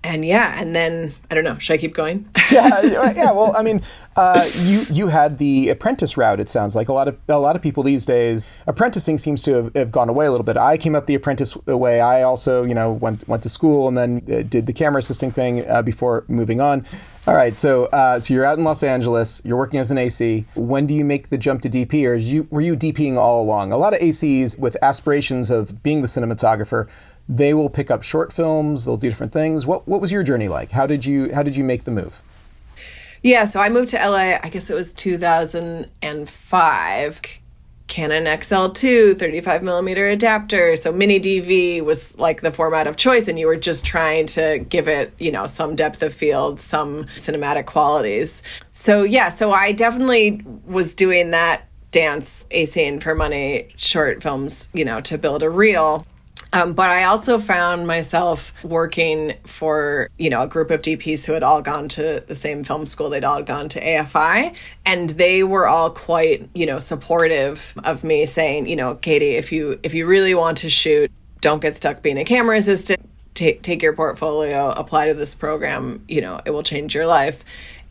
[0.04, 1.58] and yeah, and then I don't know.
[1.58, 2.30] Should I keep going?
[2.52, 2.82] yeah,
[3.12, 3.32] yeah.
[3.32, 3.82] Well, I mean,
[4.16, 6.40] uh, you you had the apprentice route.
[6.40, 9.54] It sounds like a lot of a lot of people these days apprenticing seems to
[9.56, 10.56] have, have, gone away a little bit.
[10.56, 12.00] I came up the apprentice way.
[12.00, 15.32] I also you know went went to school and then uh, did the camera assisting
[15.32, 16.86] thing uh, before moving on.
[17.28, 19.40] All right, so uh, so you're out in Los Angeles.
[19.44, 20.46] You're working as an AC.
[20.56, 23.72] When do you make the jump to DP, or you, were you DPing all along?
[23.72, 26.88] A lot of ACs with aspirations of being the cinematographer
[27.30, 29.68] they will pick up short films they'll do different things.
[29.68, 30.72] What what was your journey like?
[30.72, 32.24] How did you how did you make the move?
[33.22, 37.22] Yeah so i moved to la i guess it was 2005
[37.88, 43.38] canon xl2 35 millimeter adapter so mini dv was like the format of choice and
[43.38, 47.65] you were just trying to give it you know some depth of field some cinematic
[47.65, 48.42] qualities.
[48.74, 54.86] So yeah so i definitely was doing that dance acing for money short films you
[54.86, 56.06] know to build a reel
[56.52, 61.34] um, but I also found myself working for, you know, a group of DPs who
[61.34, 63.10] had all gone to the same film school.
[63.10, 68.26] They'd all gone to AFI and they were all quite, you know, supportive of me
[68.26, 72.02] saying, you know, Katie, if you if you really want to shoot, don't get stuck
[72.02, 73.08] being a camera assistant.
[73.36, 77.44] Take take your portfolio, apply to this program, you know, it will change your life.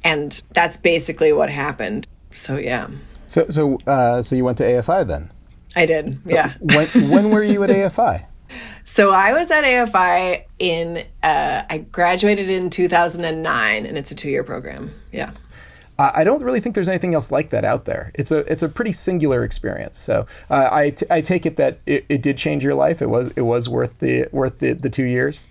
[0.03, 2.09] And that's basically what happened.
[2.33, 2.88] So yeah.
[3.29, 5.31] So so uh, so you went to AFI then?
[5.77, 6.18] I did.
[6.27, 6.55] Yeah.
[6.59, 8.27] When when were you at AFI?
[8.88, 14.31] So I was at AFI in, uh, I graduated in 2009, and it's a two
[14.31, 14.92] year program.
[15.12, 15.33] Yeah.
[15.98, 18.12] I don't really think there's anything else like that out there.
[18.14, 19.98] It's a it's a pretty singular experience.
[19.98, 23.03] So uh, I, t- I take it that it, it did change your life.
[23.03, 25.48] It was it was worth the worth the, the two years.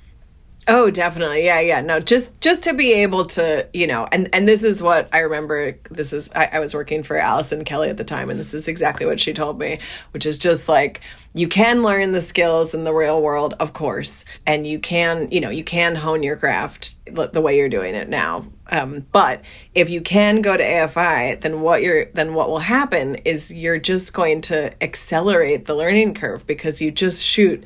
[0.70, 1.46] Oh, definitely.
[1.46, 1.80] Yeah, yeah.
[1.80, 5.20] No, just just to be able to, you know, and and this is what I
[5.20, 5.78] remember.
[5.90, 8.68] This is I, I was working for Allison Kelly at the time, and this is
[8.68, 9.80] exactly what she told me,
[10.12, 11.00] which is just like
[11.34, 15.40] you can learn the skills in the real world, of course, and you can, you
[15.40, 18.46] know, you can hone your craft the way you're doing it now.
[18.70, 23.16] Um, but if you can go to AFI, then what you're then what will happen
[23.24, 27.64] is you're just going to accelerate the learning curve because you just shoot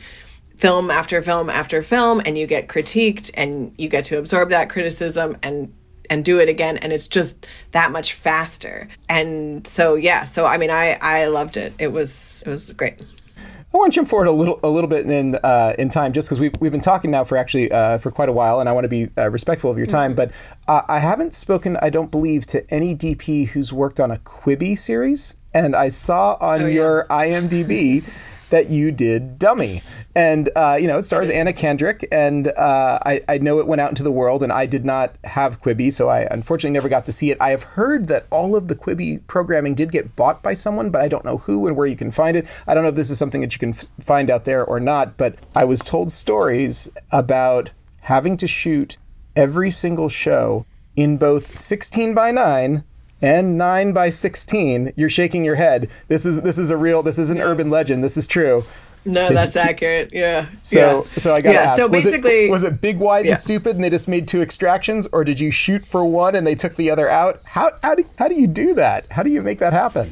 [0.62, 4.69] film after film after film and you get critiqued and you get to absorb that
[4.69, 5.74] criticism and
[6.08, 10.58] and do it again and it's just that much faster and so yeah so i
[10.58, 13.02] mean i i loved it it was it was great
[13.74, 16.28] I want to jump forward a little, a little bit in uh, in time, just
[16.28, 18.74] because we've we've been talking now for actually uh, for quite a while, and I
[18.74, 20.13] want to be uh, respectful of your time.
[20.13, 20.34] But
[20.67, 24.78] uh, I haven't spoken, I don't believe, to any DP who's worked on a Quibi
[24.78, 26.74] series, and I saw on Oh, yeah.
[26.74, 28.04] your IMDb
[28.51, 29.81] that you did Dummy,
[30.15, 33.81] and uh, you know it stars Anna Kendrick, and uh, I, I know it went
[33.81, 37.05] out into the world, and I did not have Quibi, so I unfortunately never got
[37.07, 37.37] to see it.
[37.41, 41.01] I have heard that all of the Quibi programming did get bought by someone, but
[41.01, 42.63] I don't know who and where you can find it.
[42.67, 44.79] I don't know if this is something that you can f- find out there or
[44.79, 48.97] not, but I was told stories about having to shoot
[49.35, 52.83] every single show in both 16 by 9
[53.21, 55.89] and 9 by 16 you're shaking your head.
[56.07, 58.03] This is this is a real this is an urban legend.
[58.03, 58.63] This is true.
[59.03, 60.12] No that's accurate.
[60.13, 60.47] Yeah.
[60.62, 61.19] So yeah.
[61.19, 63.31] so i gotta yeah, ask so was basically it, was it big wide Yeah.
[63.31, 65.07] and stupid and they just made two extractions?
[65.12, 67.41] Or did you shoot for one and they took the other out?
[67.45, 69.12] How how do, how do you do that?
[69.12, 70.10] How do you make that happen?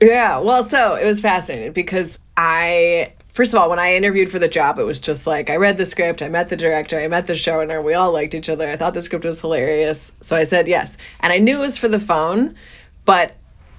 [0.00, 4.38] Yeah, well, so it was fascinating because I, first of all, when I interviewed for
[4.38, 7.06] the job, it was just like I read the script, I met the director, I
[7.06, 8.66] met the showrunner, we all liked each other.
[8.66, 10.12] I thought the script was hilarious.
[10.22, 10.96] So I said yes.
[11.20, 12.56] And I knew it was for the phone,
[13.04, 13.36] but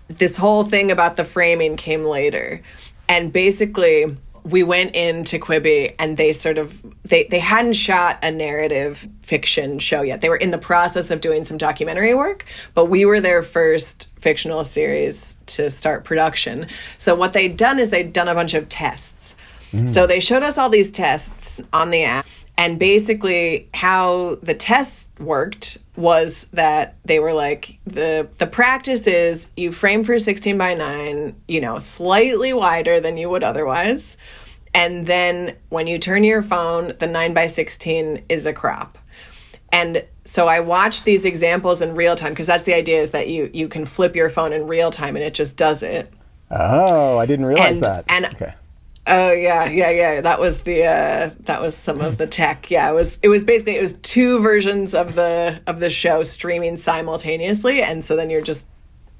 [0.09, 2.61] this whole thing about the framing came later.
[3.09, 8.29] And basically, we went into Quibi and they sort of they they hadn't shot a
[8.29, 10.21] narrative fiction show yet.
[10.21, 14.07] They were in the process of doing some documentary work, but we were their first
[14.19, 16.67] fictional series to start production.
[16.99, 19.35] So what they'd done is they'd done a bunch of tests.
[19.71, 19.89] Mm.
[19.89, 22.25] So they showed us all these tests on the app
[22.57, 29.49] and basically how the tests worked was that they were like the the practice is
[29.55, 34.17] you frame for 16 by 9 you know slightly wider than you would otherwise
[34.73, 38.97] and then when you turn your phone the 9 by 16 is a crop.
[39.71, 43.27] And so i watched these examples in real time because that's the idea is that
[43.27, 46.09] you you can flip your phone in real time and it just does it.
[46.51, 48.05] Oh i didn't realize And- that.
[48.07, 48.53] and- okay
[49.07, 50.21] Oh yeah, yeah, yeah.
[50.21, 52.69] That was the uh, that was some of the tech.
[52.69, 56.23] Yeah, it was it was basically it was two versions of the of the show
[56.23, 58.67] streaming simultaneously, and so then you're just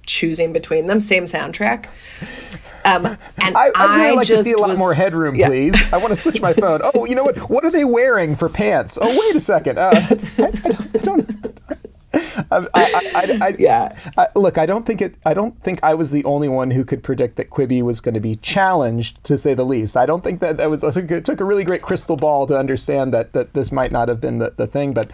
[0.06, 1.00] choosing between them.
[1.00, 1.88] Same soundtrack.
[2.86, 3.06] Um,
[3.42, 5.48] and I, I'd really like to see a lot was- more headroom, yeah.
[5.48, 5.82] please.
[5.92, 6.80] I want to switch my phone.
[6.94, 7.38] Oh, you know what?
[7.50, 8.98] What are they wearing for pants?
[9.02, 9.78] Oh, wait a second.
[9.78, 10.96] Uh, I, I don't.
[10.96, 11.47] I don't
[12.14, 13.98] I, I, I, I, Yeah.
[14.18, 15.18] I, look, I don't think it.
[15.26, 18.14] I don't think I was the only one who could predict that Quibi was going
[18.16, 19.98] to be challenged, to say the least.
[19.98, 20.84] I don't think that that was.
[20.98, 24.22] It took a really great crystal ball to understand that that this might not have
[24.22, 24.94] been the, the thing.
[24.94, 25.12] But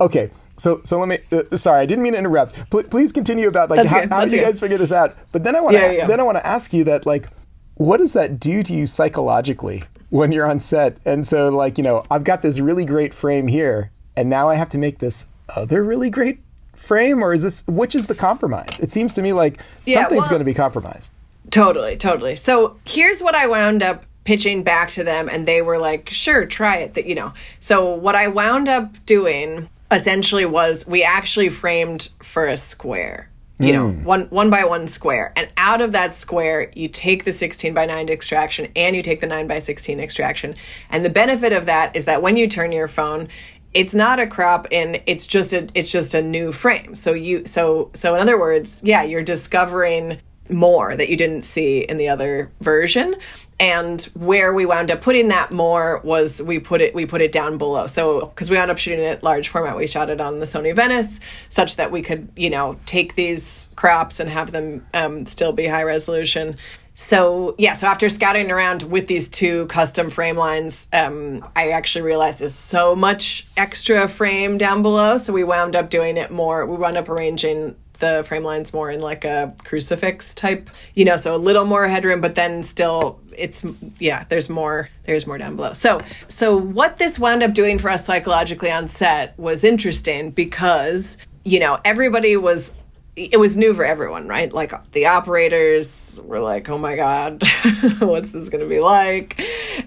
[0.00, 1.18] okay, so so let me.
[1.32, 2.70] Uh, sorry, I didn't mean to interrupt.
[2.70, 5.14] Pl- please continue about like That's how, how did you guys figure this out?
[5.32, 6.06] But then I want to Yeah, yeah.
[6.06, 7.26] then I want to ask you that like,
[7.74, 10.98] what does that do to you psychologically when you're on set?
[11.04, 14.54] And so like you know, I've got this really great frame here, and now I
[14.54, 16.40] have to make this other really great
[16.74, 18.80] frame, or is this which is the compromise?
[18.80, 21.12] It seems to me like Yeah, something's well- going to be compromised.
[21.50, 22.36] Totally, totally.
[22.36, 26.44] So here's what I wound up pitching back to them, and they were like, "Sure,
[26.44, 27.32] try it." That you know.
[27.60, 33.30] So what I wound up doing essentially was we actually framed for a square.
[33.58, 34.04] You know, hmm.
[34.04, 37.86] one one by one square, and out of that square, you take the sixteen by
[37.86, 40.56] nine extraction, and you take the nine by sixteen extraction.
[40.90, 43.28] And the benefit of that is that when you turn your phone,
[43.76, 46.94] it's not a crop and it's just a it's just a new frame.
[46.94, 51.80] So you so so in other words yeah you're discovering more that you didn't see
[51.80, 53.14] in the other version.
[53.58, 57.32] And where we wound up putting that more was we put it we put it
[57.32, 57.86] down below.
[57.86, 60.74] So because we wound up shooting it large format we shot it on the sony
[60.74, 65.52] venice such that we could you know take these crops and have them um, still
[65.52, 66.56] be high resolution
[66.96, 72.02] so yeah, so after scouting around with these two custom frame lines, um, I actually
[72.02, 75.18] realized there's so much extra frame down below.
[75.18, 76.64] So we wound up doing it more.
[76.64, 81.18] We wound up arranging the frame lines more in like a crucifix type, you know,
[81.18, 83.62] so a little more headroom, but then still it's
[83.98, 85.74] yeah, there's more there's more down below.
[85.74, 91.18] So so what this wound up doing for us psychologically on set was interesting because
[91.44, 92.72] you know everybody was
[93.16, 94.52] it was new for everyone, right?
[94.52, 97.42] Like the operators were like, "Oh my god,
[97.98, 99.42] what's this going to be like?"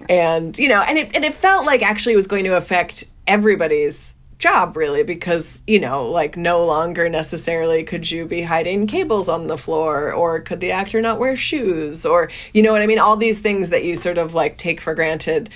[0.08, 3.04] And you know, and it and it felt like actually it was going to affect
[3.26, 9.28] everybody's job really because you know like no longer necessarily could you be hiding cables
[9.28, 12.86] on the floor or could the actor not wear shoes or you know what i
[12.86, 15.50] mean all these things that you sort of like take for granted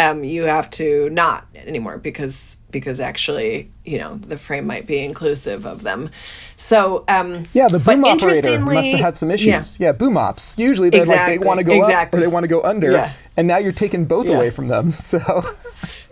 [0.00, 4.98] um, you have to not anymore because because actually you know the frame might be
[5.04, 6.08] inclusive of them
[6.56, 9.78] so um Yeah, the boom operator must have had some issues.
[9.80, 9.88] yeah.
[9.88, 10.54] Yeah, boom ops.
[10.58, 13.12] Usually they're like they want to go up or they want to go under, Yeah.
[13.36, 14.36] and now you're taking both Yeah.
[14.36, 14.90] away from them.
[15.10, 15.18] So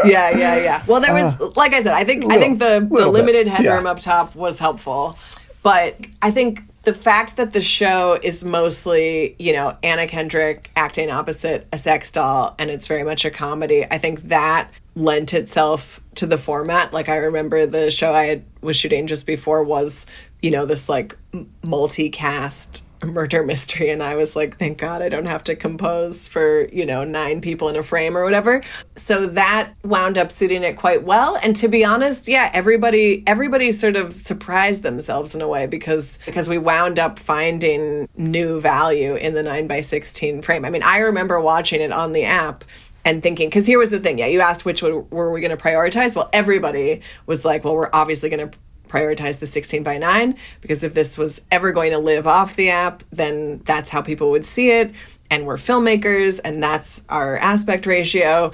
[0.04, 0.82] yeah, yeah, yeah.
[0.86, 3.46] Well, there was, like I said, I think I think the the little bit, limited
[3.48, 5.18] headroom up top was helpful,
[5.62, 11.10] but I think the fact that the show is mostly, you know, Anna Kendrick acting
[11.10, 13.84] opposite a sex doll, and it's very much a comedy.
[13.90, 16.94] I think that lent itself to the format.
[16.94, 20.06] Like I remember the show I had, was shooting just before was,
[20.40, 21.14] you know, this like
[21.62, 26.68] multicast murder mystery and I was like thank god I don't have to compose for
[26.68, 28.62] you know nine people in a frame or whatever.
[28.96, 33.72] So that wound up suiting it quite well and to be honest yeah everybody everybody
[33.72, 39.14] sort of surprised themselves in a way because because we wound up finding new value
[39.14, 40.64] in the 9 by 16 frame.
[40.64, 42.64] I mean I remember watching it on the app
[43.04, 45.62] and thinking because here was the thing yeah you asked which were we going to
[45.62, 48.58] prioritize well everybody was like well we're obviously going to
[48.88, 52.70] prioritize the 16 by 9 because if this was ever going to live off the
[52.70, 54.92] app then that's how people would see it.
[55.30, 58.52] And we're filmmakers and that's our aspect ratio.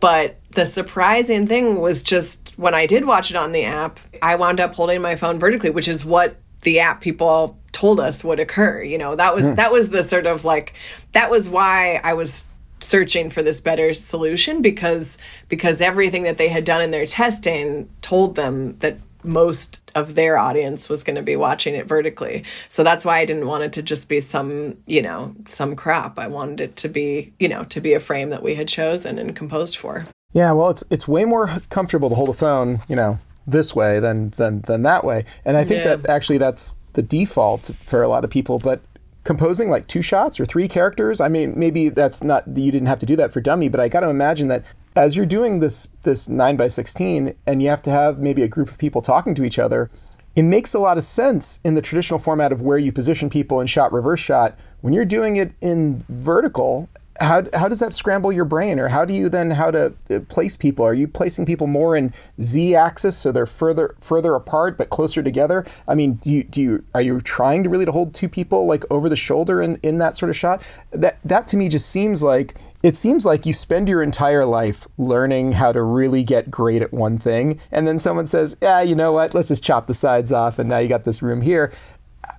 [0.00, 4.36] But the surprising thing was just when I did watch it on the app I
[4.36, 8.40] wound up holding my phone vertically which is what the app people told us would
[8.40, 9.16] occur you know?
[9.16, 9.54] That was hmm.
[9.54, 10.74] that was the sort of like
[11.12, 12.46] that was why I was
[12.82, 15.18] searching for this better solution because
[15.48, 20.38] because everything that they had done in their testing told them that most of their
[20.38, 22.44] audience was going to be watching it vertically.
[22.68, 26.18] So that's why I didn't want it to just be some, you know, some crap.
[26.18, 29.18] I wanted it to be, you know, to be a frame that we had chosen
[29.18, 30.04] and composed for.
[30.32, 34.00] yeah, well, it's it's way more comfortable to hold a phone, you know, this way
[34.00, 35.96] than than than that way, and I think Yeah.
[35.96, 38.80] that actually that's the default for a lot of people, but.
[39.24, 41.20] Composing like two shots or three characters.
[41.20, 43.86] I mean, maybe that's not you didn't have to do that for Dummy, but I
[43.86, 44.64] got to imagine that
[44.96, 48.48] as you're doing this this nine by sixteen, and you have to have maybe a
[48.48, 49.90] group of people talking to each other,
[50.34, 53.60] it makes a lot of sense in the traditional format of where you position people
[53.60, 54.58] in shot reverse shot.
[54.80, 56.88] When you're doing it in vertical,
[57.22, 60.20] how, how does that scramble your brain, or how do you then how to uh,
[60.28, 60.84] place people?
[60.84, 65.22] Are you placing people more in z axis so they're further further apart but closer
[65.22, 65.64] together?
[65.86, 68.66] I mean, do you, do you are you trying to really to hold two people
[68.66, 70.62] like over the shoulder in, in that sort of shot?
[70.90, 74.86] That that to me just seems like it seems like you spend your entire life
[74.98, 78.94] learning how to really get great at one thing, and then someone says, "Yeah, you
[78.94, 79.34] know what?
[79.34, 81.72] Let's just chop the sides off, and now you got this room here."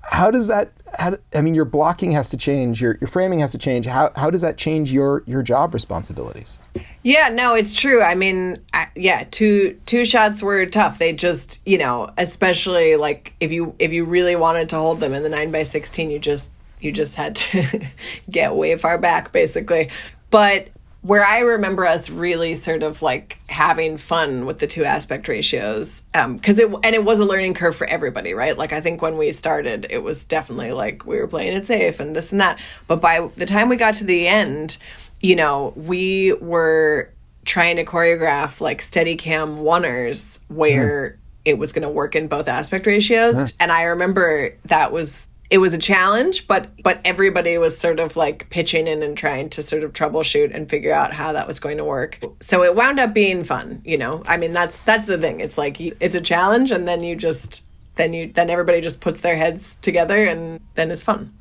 [0.02, 0.72] How does that?
[0.98, 3.86] How, I mean, your blocking has to change, your your framing has to change.
[3.86, 6.60] How how does that change your your job responsibilities?
[7.04, 8.02] Yeah, no, it's true.
[8.02, 11.00] I mean, I, yeah, two two shots were tough.
[11.00, 15.14] They just, you know, especially like if you if you really wanted to hold them
[15.14, 17.88] in the nine by sixteen, you just you just had to
[18.30, 19.90] get way far back, basically.
[20.30, 20.70] But
[21.04, 26.04] where I remember us really sort of like having fun with the two aspect ratios,
[26.14, 28.58] um, because it and it was a learning curve for everybody, right?
[28.58, 32.00] Like I think when we started, it was definitely like we were playing it safe
[32.00, 32.58] and this and that.
[32.88, 34.78] But by the time we got to the end,
[35.22, 37.12] you know, we were
[37.44, 41.16] trying to choreograph like steady cam oners where hmm.
[41.44, 43.54] it was going to work in both aspect ratios.
[43.60, 48.18] And I remember that was it was a challenge, but but everybody was sort of
[48.18, 51.60] like pitching in and trying to sort of troubleshoot and figure out how that was
[51.60, 52.20] going to work.
[52.40, 54.24] So it wound up being fun, you know.
[54.26, 55.42] I mean, that's that's the thing.
[55.42, 57.66] It's like it's a challenge and then you just
[57.98, 61.32] then you then everybody just puts their heads together and then it's fun.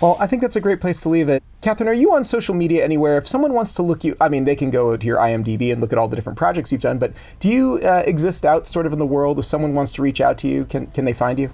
[0.00, 1.42] Well, I think that's a great place to leave it.
[1.62, 3.18] Catherine, are you on social media anywhere?
[3.18, 5.80] If someone wants to look you, I mean, they can go to your IMDb and
[5.80, 7.00] look at all the different projects you've done.
[7.00, 9.40] But do you uh, exist out sort of in the world?
[9.40, 11.50] If someone wants to reach out to you, can can they find you?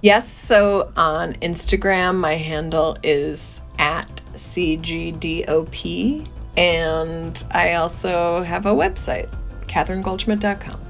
[0.00, 6.26] Yes, so on Instagram, my handle is at CGDOP.
[6.56, 9.32] And I also have a website,
[9.66, 10.80] catherinegoldschmidt.com.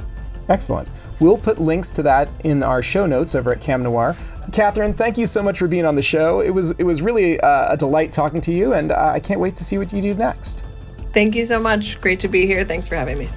[0.48, 0.88] Excellent.
[1.20, 4.16] We'll put links to that in our show notes over at Cam Noir.
[4.52, 6.40] Catherine, thank you so much for being on the show.
[6.40, 9.40] It was it was really uh, a delight talking to you, and uh, I can't
[9.40, 10.64] wait to see what you do next.
[11.12, 12.00] Thank you so much.
[12.00, 12.64] Great to be here.
[12.64, 13.28] Thanks for having me.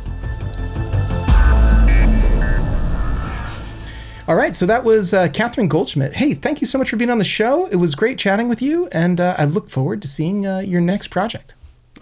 [4.31, 6.15] All right, so that was uh, Catherine Goldschmidt.
[6.15, 7.65] Hey, thank you so much for being on the show.
[7.65, 10.79] It was great chatting with you, and uh, I look forward to seeing uh, your
[10.79, 11.55] next project.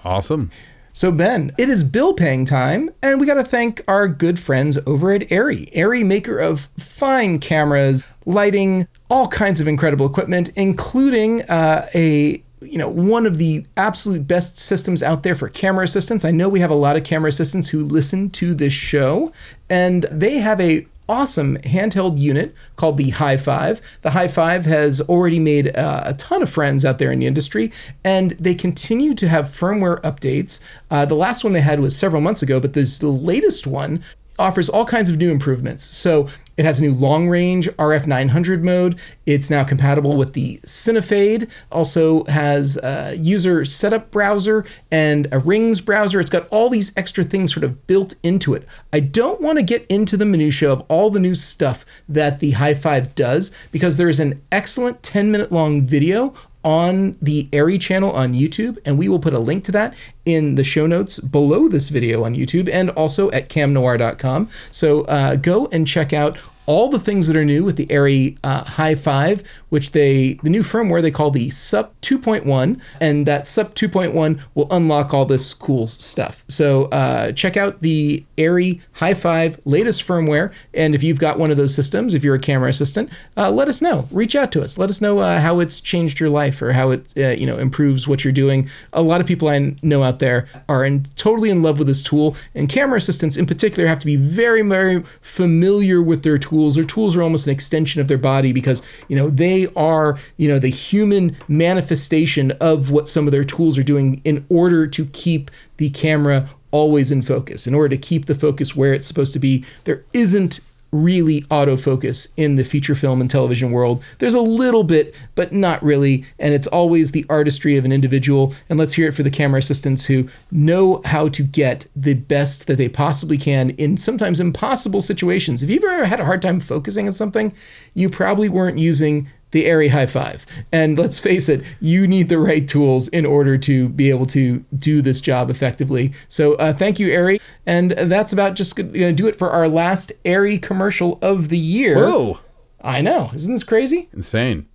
[0.05, 0.51] Awesome.
[0.93, 4.77] So, Ben, it is bill paying time, and we got to thank our good friends
[4.86, 5.73] over at Arri.
[5.73, 12.77] Arri, maker of fine cameras, lighting, all kinds of incredible equipment, including uh, a you
[12.77, 16.23] know, one of the absolute best systems out there for camera assistants.
[16.23, 19.32] I know we have a lot of camera assistants who listen to this show,
[19.67, 23.82] and they have a awesome handheld unit called the Hi5.
[24.01, 27.72] The Hi5 has already made uh, a ton of friends out there in the industry,
[28.05, 30.62] and they continue to have firmware updates.
[30.89, 34.01] Uh, the last one they had was several months ago, but this, the latest one
[34.38, 35.84] offers all kinds of new improvements.
[35.84, 36.30] So
[36.60, 38.99] it has a new long range RF 900 mode.
[39.26, 41.49] It's now compatible with the Cinefade.
[41.72, 46.20] Also has a user setup browser and a Rings browser.
[46.20, 48.68] It's got all these extra things sort of built into it.
[48.91, 52.51] I don't want to get into the minutia of all the new stuff that the
[52.51, 56.34] Hi5 does because there is an excellent 10 minute long video
[56.64, 59.95] on the Arri channel on YouTube, and we will put a link to that
[60.26, 64.49] in the show notes below this video on YouTube and also at camnoir.com.
[64.72, 66.38] So uh, go and check out
[66.70, 70.61] all the things that are new with the Arri uh, Hi5, which they the new
[70.61, 75.88] firmware they call the SUP 2.1, and that SUP 2.1 will unlock all this cool
[75.88, 76.45] stuff.
[76.47, 81.49] So uh, check out the Arri High 5 latest firmware, and if you've got one
[81.49, 84.07] of those systems, if you're a camera assistant, uh, let us know.
[84.11, 84.78] Reach out to us.
[84.78, 87.57] Let us know uh, how it's changed your life or how it uh, you know
[87.57, 88.70] improves what you're doing.
[88.93, 92.03] A lot of people I know out there are in, totally in love with this
[92.03, 96.59] tool, and camera assistants in particular have to be very very familiar with their tools
[96.60, 96.76] tools.
[96.76, 100.49] Their tools are almost an extension of their body because, you know, they are, you
[100.49, 105.05] know, the human manifestation of what some of their tools are doing in order to
[105.05, 109.34] keep the camera always in focus, in order to keep the focus where it's supposed
[109.34, 109.64] to be.
[109.86, 110.60] There isn't
[110.91, 114.03] really autofocus in the feature film and television world.
[114.19, 116.25] There's a little bit, but not really.
[116.37, 118.53] And it's always the artistry of an individual.
[118.69, 122.67] And let's hear it for the camera assistants who know how to get the best
[122.67, 125.63] that they possibly can in sometimes impossible situations.
[125.63, 127.53] If you've ever had a hard time focusing on something,
[127.93, 130.45] you probably weren't using the Arri Hi5.
[130.72, 134.60] And let's face it, you need the right tools in order to be able to
[134.78, 136.14] do this job effectively.
[136.28, 137.41] So uh, thank you, Arri.
[137.66, 141.58] And that's about just going to do it for our last Arri commercial of the
[141.58, 141.95] year.
[141.95, 142.39] Whoa.
[142.82, 143.32] I know.
[143.34, 144.08] Isn't this crazy?
[144.14, 144.68] Insane.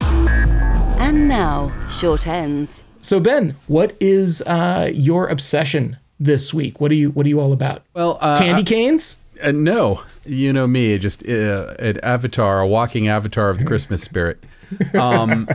[0.00, 2.84] And now, short ends.
[3.00, 6.80] So Ben, what is uh, your obsession this week?
[6.80, 7.82] What are you What are you all about?
[7.94, 9.20] Well, uh, Candy canes?
[9.42, 14.02] Uh, no, you know me, just uh, an avatar, a walking avatar of the Christmas
[14.02, 14.42] spirit.
[14.94, 15.48] Um,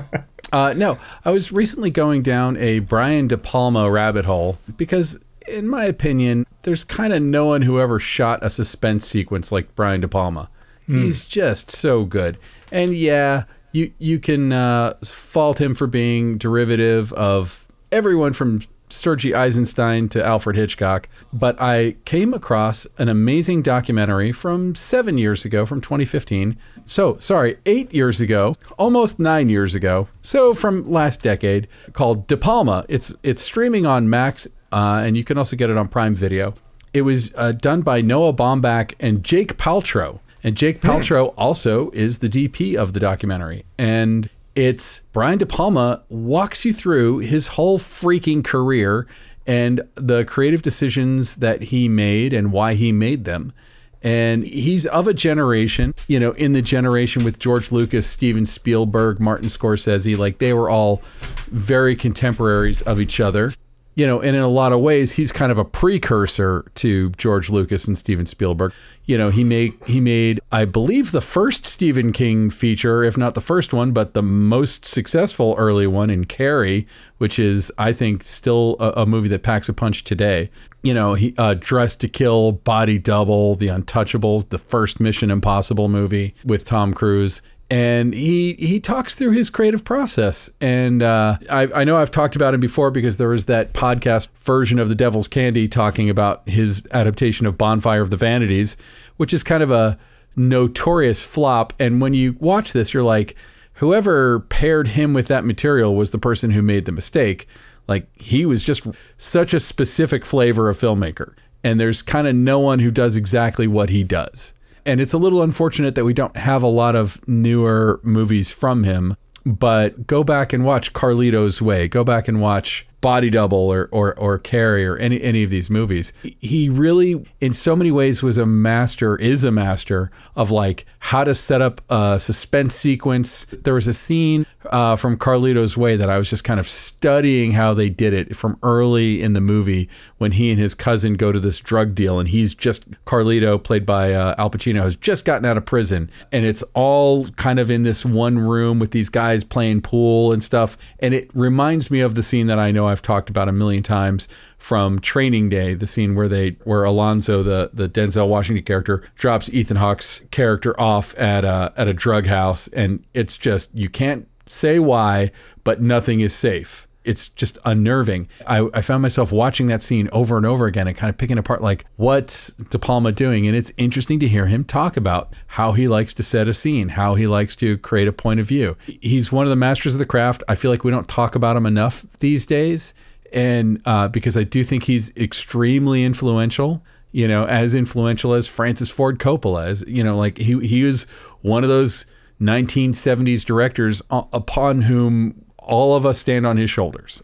[0.51, 5.67] uh, no, I was recently going down a Brian De Palma rabbit hole because, in
[5.67, 10.01] my opinion, there's kind of no one who ever shot a suspense sequence like Brian
[10.01, 10.49] De Palma.
[10.87, 12.37] He's just so good.
[12.71, 13.43] And yeah,
[13.73, 20.23] you you can uh, fault him for being derivative of everyone from Sergei Eisenstein to
[20.23, 26.57] Alfred Hitchcock, but I came across an amazing documentary from seven years ago, from 2015.
[26.85, 30.07] So, sorry, eight years ago, almost nine years ago.
[30.21, 32.85] So, from last decade, called De Palma.
[32.87, 36.53] It's it's streaming on Max, uh, and you can also get it on Prime Video.
[36.93, 40.19] It was uh, done by Noah Baumbach and Jake Paltrow.
[40.43, 43.65] And Jake Paltrow also is the DP of the documentary.
[43.77, 49.05] And it's Brian De Palma walks you through his whole freaking career
[49.45, 53.53] and the creative decisions that he made and why he made them.
[54.01, 59.19] And he's of a generation, you know, in the generation with George Lucas, Steven Spielberg,
[59.19, 61.03] Martin Scorsese, like they were all
[61.51, 63.51] very contemporaries of each other.
[63.97, 67.49] You know, and in a lot of ways, he's kind of a precursor to George
[67.49, 68.71] Lucas and Steven Spielberg.
[69.05, 73.33] You know, he made he made, I believe, the first Stephen King feature, if not
[73.33, 76.85] the first one, but the most successful early one in Carrie,
[77.17, 80.51] which is, I think, still a, a movie that packs a punch today.
[80.83, 85.89] You know, he uh, Dressed to Kill, Body Double, The Untouchables, the first Mission Impossible
[85.89, 90.49] movie with Tom Cruise and he he talks through his creative process.
[90.61, 94.29] And uh, I, I know I've talked about him before because there was that podcast
[94.37, 98.77] version of The Devil's Candy talking about his adaptation of Bonfire of the Vanities,
[99.17, 99.99] which is kind of a
[100.35, 101.73] notorious flop.
[101.79, 103.35] And when you watch this, you're like,
[103.73, 107.47] whoever paired him with that material was the person who made the mistake.
[107.87, 108.87] Like he was just
[109.17, 111.33] such a specific flavor of filmmaker.
[111.63, 114.53] And there's kind of no one who does exactly what he does
[114.87, 118.85] and it's a little unfortunate that we don't have a lot of newer movies from
[118.85, 119.15] him.
[119.45, 121.87] But go back and watch Carlito's Way.
[121.87, 125.69] Go back and watch Body Double or or or Carrie or any any of these
[125.69, 126.13] movies.
[126.39, 129.15] He really, in so many ways, was a master.
[129.17, 133.45] Is a master of like how to set up a suspense sequence.
[133.45, 137.51] There was a scene uh, from Carlito's Way that I was just kind of studying
[137.51, 141.31] how they did it from early in the movie when he and his cousin go
[141.31, 145.25] to this drug deal and he's just Carlito, played by uh, Al Pacino, has just
[145.25, 149.09] gotten out of prison and it's all kind of in this one room with these
[149.09, 150.77] guys playing pool and stuff.
[150.99, 153.83] And it reminds me of the scene that I know I've talked about a million
[153.83, 154.27] times
[154.57, 159.49] from Training Day, the scene where they where Alonzo, the the Denzel Washington character, drops
[159.51, 164.27] Ethan Hawke's character off at a at a drug house, and it's just you can't
[164.45, 165.31] say why,
[165.63, 166.86] but nothing is safe.
[167.07, 168.27] It's just unnerving.
[168.45, 171.37] I, I found myself watching that scene over and over again and kind of picking
[171.37, 175.71] apart like what's De Palma doing, and it's interesting to hear him talk about how
[175.71, 178.77] he likes to set a scene, how he likes to create a point of view.
[178.85, 180.43] He's one of the masters of the craft.
[180.47, 182.93] I feel like we don't talk about him enough these days
[183.33, 186.83] and uh, because I do think he's extremely influential.
[187.11, 191.03] You know, as influential as Francis Ford Coppola, as you know, like he he was
[191.41, 192.05] one of those
[192.41, 197.21] 1970s directors upon whom all of us stand on his shoulders.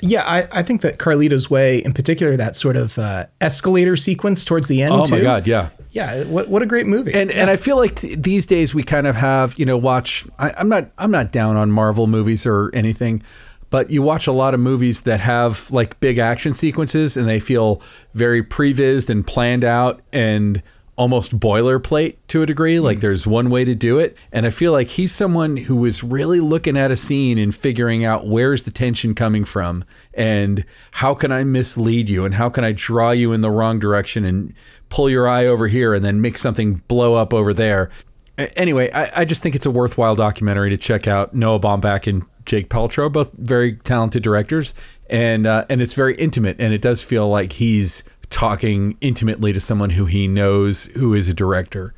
[0.00, 4.44] Yeah, I, I think that Carlito's Way, in particular, that sort of uh, escalator sequence
[4.44, 4.92] towards the end.
[4.92, 5.16] Oh too.
[5.16, 6.24] my God, yeah, yeah.
[6.24, 7.14] What what a great movie.
[7.14, 7.36] And yeah.
[7.36, 10.26] and I feel like t- these days we kind of have you know watch.
[10.38, 13.22] I, I'm not I'm not down on Marvel movies or anything,
[13.70, 17.40] but you watch a lot of movies that have like big action sequences and they
[17.40, 17.80] feel
[18.12, 20.62] very prevised and planned out and
[20.96, 22.78] almost boilerplate to a degree.
[22.78, 24.16] Like there's one way to do it.
[24.30, 28.04] And I feel like he's someone who was really looking at a scene and figuring
[28.04, 32.64] out where's the tension coming from and how can I mislead you and how can
[32.64, 34.54] I draw you in the wrong direction and
[34.88, 37.90] pull your eye over here and then make something blow up over there.
[38.38, 41.34] Anyway, I, I just think it's a worthwhile documentary to check out.
[41.34, 44.74] Noah Baumbach and Jake Paltrow, both very talented directors,
[45.08, 49.60] and uh, and it's very intimate, and it does feel like he's talking intimately to
[49.60, 51.94] someone who he knows who is a director.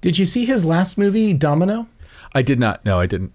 [0.00, 1.88] Did you see his last movie, Domino?
[2.32, 2.84] I did not.
[2.84, 3.32] No, I didn't.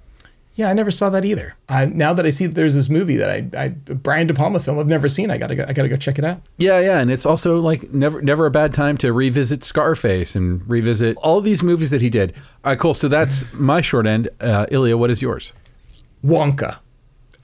[0.55, 1.57] Yeah, I never saw that either.
[1.67, 4.61] I, now that I see that there's this movie that I, I Brian De Palma
[4.61, 6.41] film I've never seen, I gotta go, I gotta go check it out.
[6.57, 10.67] Yeah, yeah, and it's also like never never a bad time to revisit Scarface and
[10.69, 12.33] revisit all these movies that he did.
[12.63, 12.93] All right, cool.
[12.93, 14.29] So that's my short end.
[14.39, 15.51] Uh, Ilya, what is yours?
[16.23, 16.79] Wonka.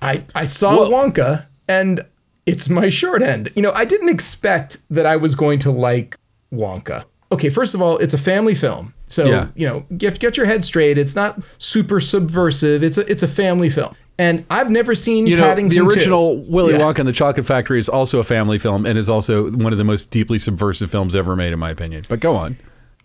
[0.01, 0.89] I I saw Whoa.
[0.89, 2.05] Wonka and
[2.45, 3.51] it's my short end.
[3.55, 6.17] You know, I didn't expect that I was going to like
[6.53, 7.05] Wonka.
[7.31, 8.93] Okay, first of all, it's a family film.
[9.07, 9.47] So, Yeah.
[9.55, 10.97] you know, get get your head straight.
[10.97, 12.83] It's not super subversive.
[12.83, 13.93] It's a it's a family film.
[14.19, 15.97] And I've never seen You know, Paddington the 2.
[15.97, 16.79] original Willy Yeah.
[16.81, 19.77] Wonka and the Chocolate Factory is also a family film and is also one of
[19.77, 22.03] the most deeply subversive films ever made, in my opinion.
[22.07, 22.57] But go on.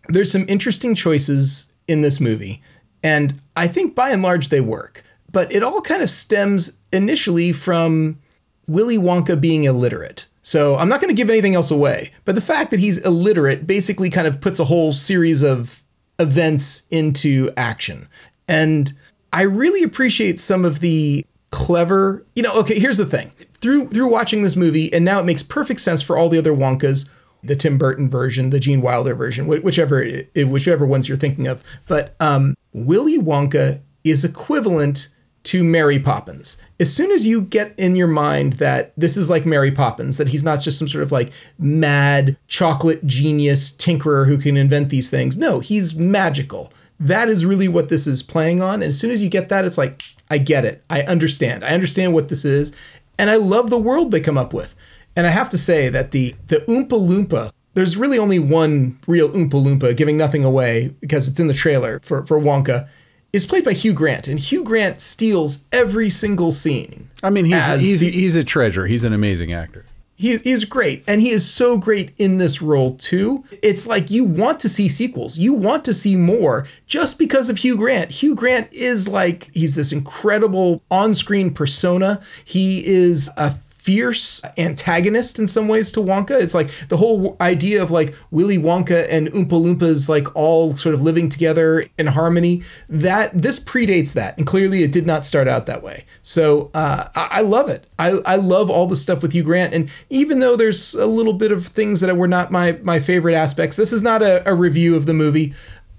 [0.09, 2.63] there's some interesting choices in this movie,
[3.03, 5.03] and I think by and large they work.
[5.33, 8.19] But it all kind of stems initially from
[8.67, 10.27] Willy Wonka being illiterate.
[10.43, 13.67] So I'm not going to give anything else away, but the fact that he's illiterate
[13.67, 15.83] basically kind of puts a whole series of
[16.19, 18.07] events into action.
[18.49, 18.93] And
[19.33, 23.31] I really appreciate some of the clever, you know, okay, here's the thing.
[23.61, 26.53] Through through watching this movie and now it makes perfect sense for all the other
[26.53, 27.09] Wonkas,
[27.43, 31.63] the Tim Burton version, the Gene Wilder version, whichever it- whichever ones you're thinking of.
[31.89, 35.09] But um Willy Wonka is equivalent
[35.45, 36.61] to Mary Poppins.
[36.79, 40.29] As soon as you get in your mind that this is like Mary Poppins, that
[40.29, 45.09] he's not just some sort of like mad chocolate genius tinkerer who can invent these
[45.09, 45.39] things.
[45.39, 46.73] No, he's magical.
[47.01, 48.75] That is really what this is playing on.
[48.75, 50.85] And as soon as you get that, it's like, I get it.
[50.91, 51.65] I understand.
[51.65, 52.77] I understand what this is.
[53.19, 54.77] And I love the world they come up with.
[55.15, 59.31] And I have to say that the the Oompa Loompa, there's really only one real
[59.31, 62.89] Oompa Loompa, giving nothing away because it's in the trailer for, for Wonka,
[63.33, 64.29] is played by Hugh Grant.
[64.29, 67.11] And Hugh Grant steals every single scene.
[67.23, 68.87] I mean, he's he's the- he's a treasure.
[68.87, 69.85] He's an amazing actor.
[70.19, 74.25] he, he's great and he is so great in this role too it's like you
[74.25, 78.35] want to see sequels you want to see more just because of hugh grant hugh
[78.35, 83.51] grant is like he's this incredible on-screen persona he is a
[83.87, 86.33] fierce antagonist in some ways to Wonka.
[86.43, 90.93] It's like the whole idea of like Willy Wonka and Oompa Loompas like all sort
[90.93, 92.63] of living together in harmony.
[92.89, 96.05] That this predates that, and clearly it did not start out that way.
[96.25, 97.89] So uh, I, I love it.
[97.97, 101.35] I, I love all the stuff with Hugh Grant, and even though there's a little
[101.35, 104.53] bit of things that were not my my favorite aspects, this is not a, a
[104.53, 105.55] review of the movie,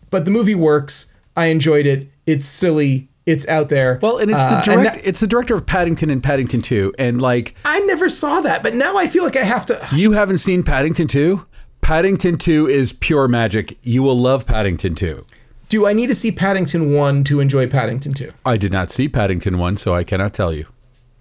[0.10, 1.14] but the movie works.
[1.38, 2.10] I enjoyed it.
[2.26, 3.08] It's silly.
[3.28, 4.00] It's out there.
[4.02, 6.62] Well, and it's Uh, the and direct, that- it's the director of Paddington and Paddington
[6.62, 9.86] Two, and like I never saw that, but now I feel like I have to.
[9.94, 11.46] you haven't seen Paddington Two.
[11.82, 13.78] Paddington Two is pure magic.
[13.84, 15.26] You will love Paddington Two.
[15.70, 18.32] Do I need to see Paddington 1 to enjoy Paddington 2?
[18.46, 20.66] I did not see Paddington One, so I cannot tell you.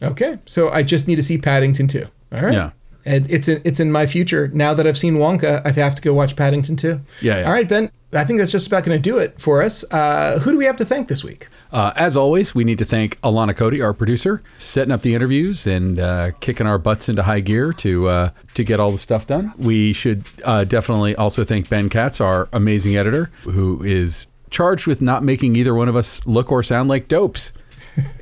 [0.00, 2.04] Okay, so I just need to see Paddington 2.
[2.32, 2.52] All right.
[2.52, 2.70] Yeah.
[3.06, 4.48] And it's in, it's in my future.
[4.48, 7.00] Now that I've seen Wonka, I have to go watch Paddington 2.
[7.22, 7.46] Yeah, yeah.
[7.46, 7.90] All right, Ben.
[8.12, 9.84] I think that's just about going to do it for us.
[9.92, 11.48] Uh, who do we have to thank this week?
[11.72, 15.66] Uh, as always, we need to thank Alana Cody, our producer, setting up the interviews
[15.66, 19.26] and uh, kicking our butts into high gear to uh, to get all the stuff
[19.26, 19.52] done.
[19.58, 25.02] We should uh, definitely also thank Ben Katz, our amazing editor, who is charged with
[25.02, 27.52] not making either one of us look or sound like dopes.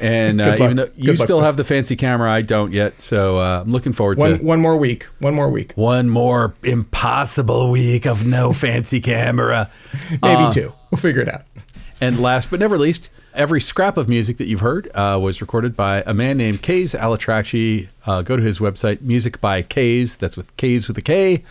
[0.01, 3.01] And uh, even though you still have the fancy camera, I don't yet.
[3.01, 5.05] So uh, I'm looking forward One, to one more week.
[5.19, 5.73] One more week.
[5.75, 9.71] one more impossible week of no fancy camera.
[10.11, 10.73] Maybe Uh, two.
[10.91, 11.43] We'll figure it out.
[12.01, 15.77] And last but never least, every scrap of music that you've heard uh, was recorded
[15.77, 17.91] by a man named Kays Al-Atrakchi.
[18.07, 20.17] Uh, go to his website, Music by Kays.
[20.17, 21.43] That's with Kays with a K,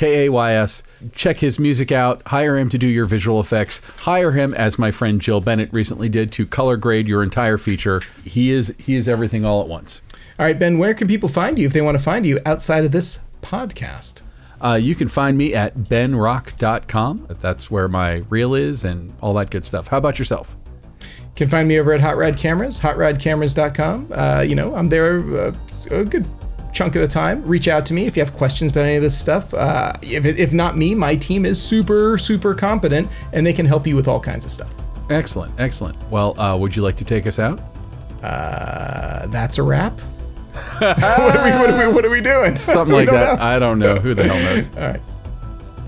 [0.00, 0.82] K A Y S.
[1.12, 2.26] Check his music out.
[2.28, 3.82] Hire him to do your visual effects.
[3.98, 8.00] Hire him, as my friend Jill Bennett recently did, to color grade your entire feature.
[8.24, 10.00] He is he is everything all at once.
[10.38, 12.86] All right, Ben, where can people find you if they want to find you outside
[12.86, 14.22] of this podcast?
[14.58, 17.26] Uh, you can find me at benrock.com.
[17.38, 19.88] That's where my reel is and all that good stuff.
[19.88, 20.56] How about yourself?
[21.00, 24.12] You can find me over at Hot Rod Cameras, hotrodcameras.com.
[24.12, 25.52] Uh, you know, I'm there uh,
[25.90, 26.26] a good
[26.72, 27.44] chunk of the time.
[27.44, 29.52] Reach out to me if you have questions about any of this stuff.
[29.54, 33.86] Uh, if, if not me, my team is super, super competent and they can help
[33.86, 34.74] you with all kinds of stuff.
[35.10, 35.96] Excellent, excellent.
[36.10, 37.60] Well, uh, would you like to take us out?
[38.22, 39.98] Uh, that's a wrap.
[40.78, 42.56] what, are we, what, are we, what are we doing?
[42.56, 43.38] Something like that.
[43.38, 43.44] know.
[43.44, 43.96] I don't know.
[43.96, 44.68] Who the hell knows?
[44.76, 45.00] All right.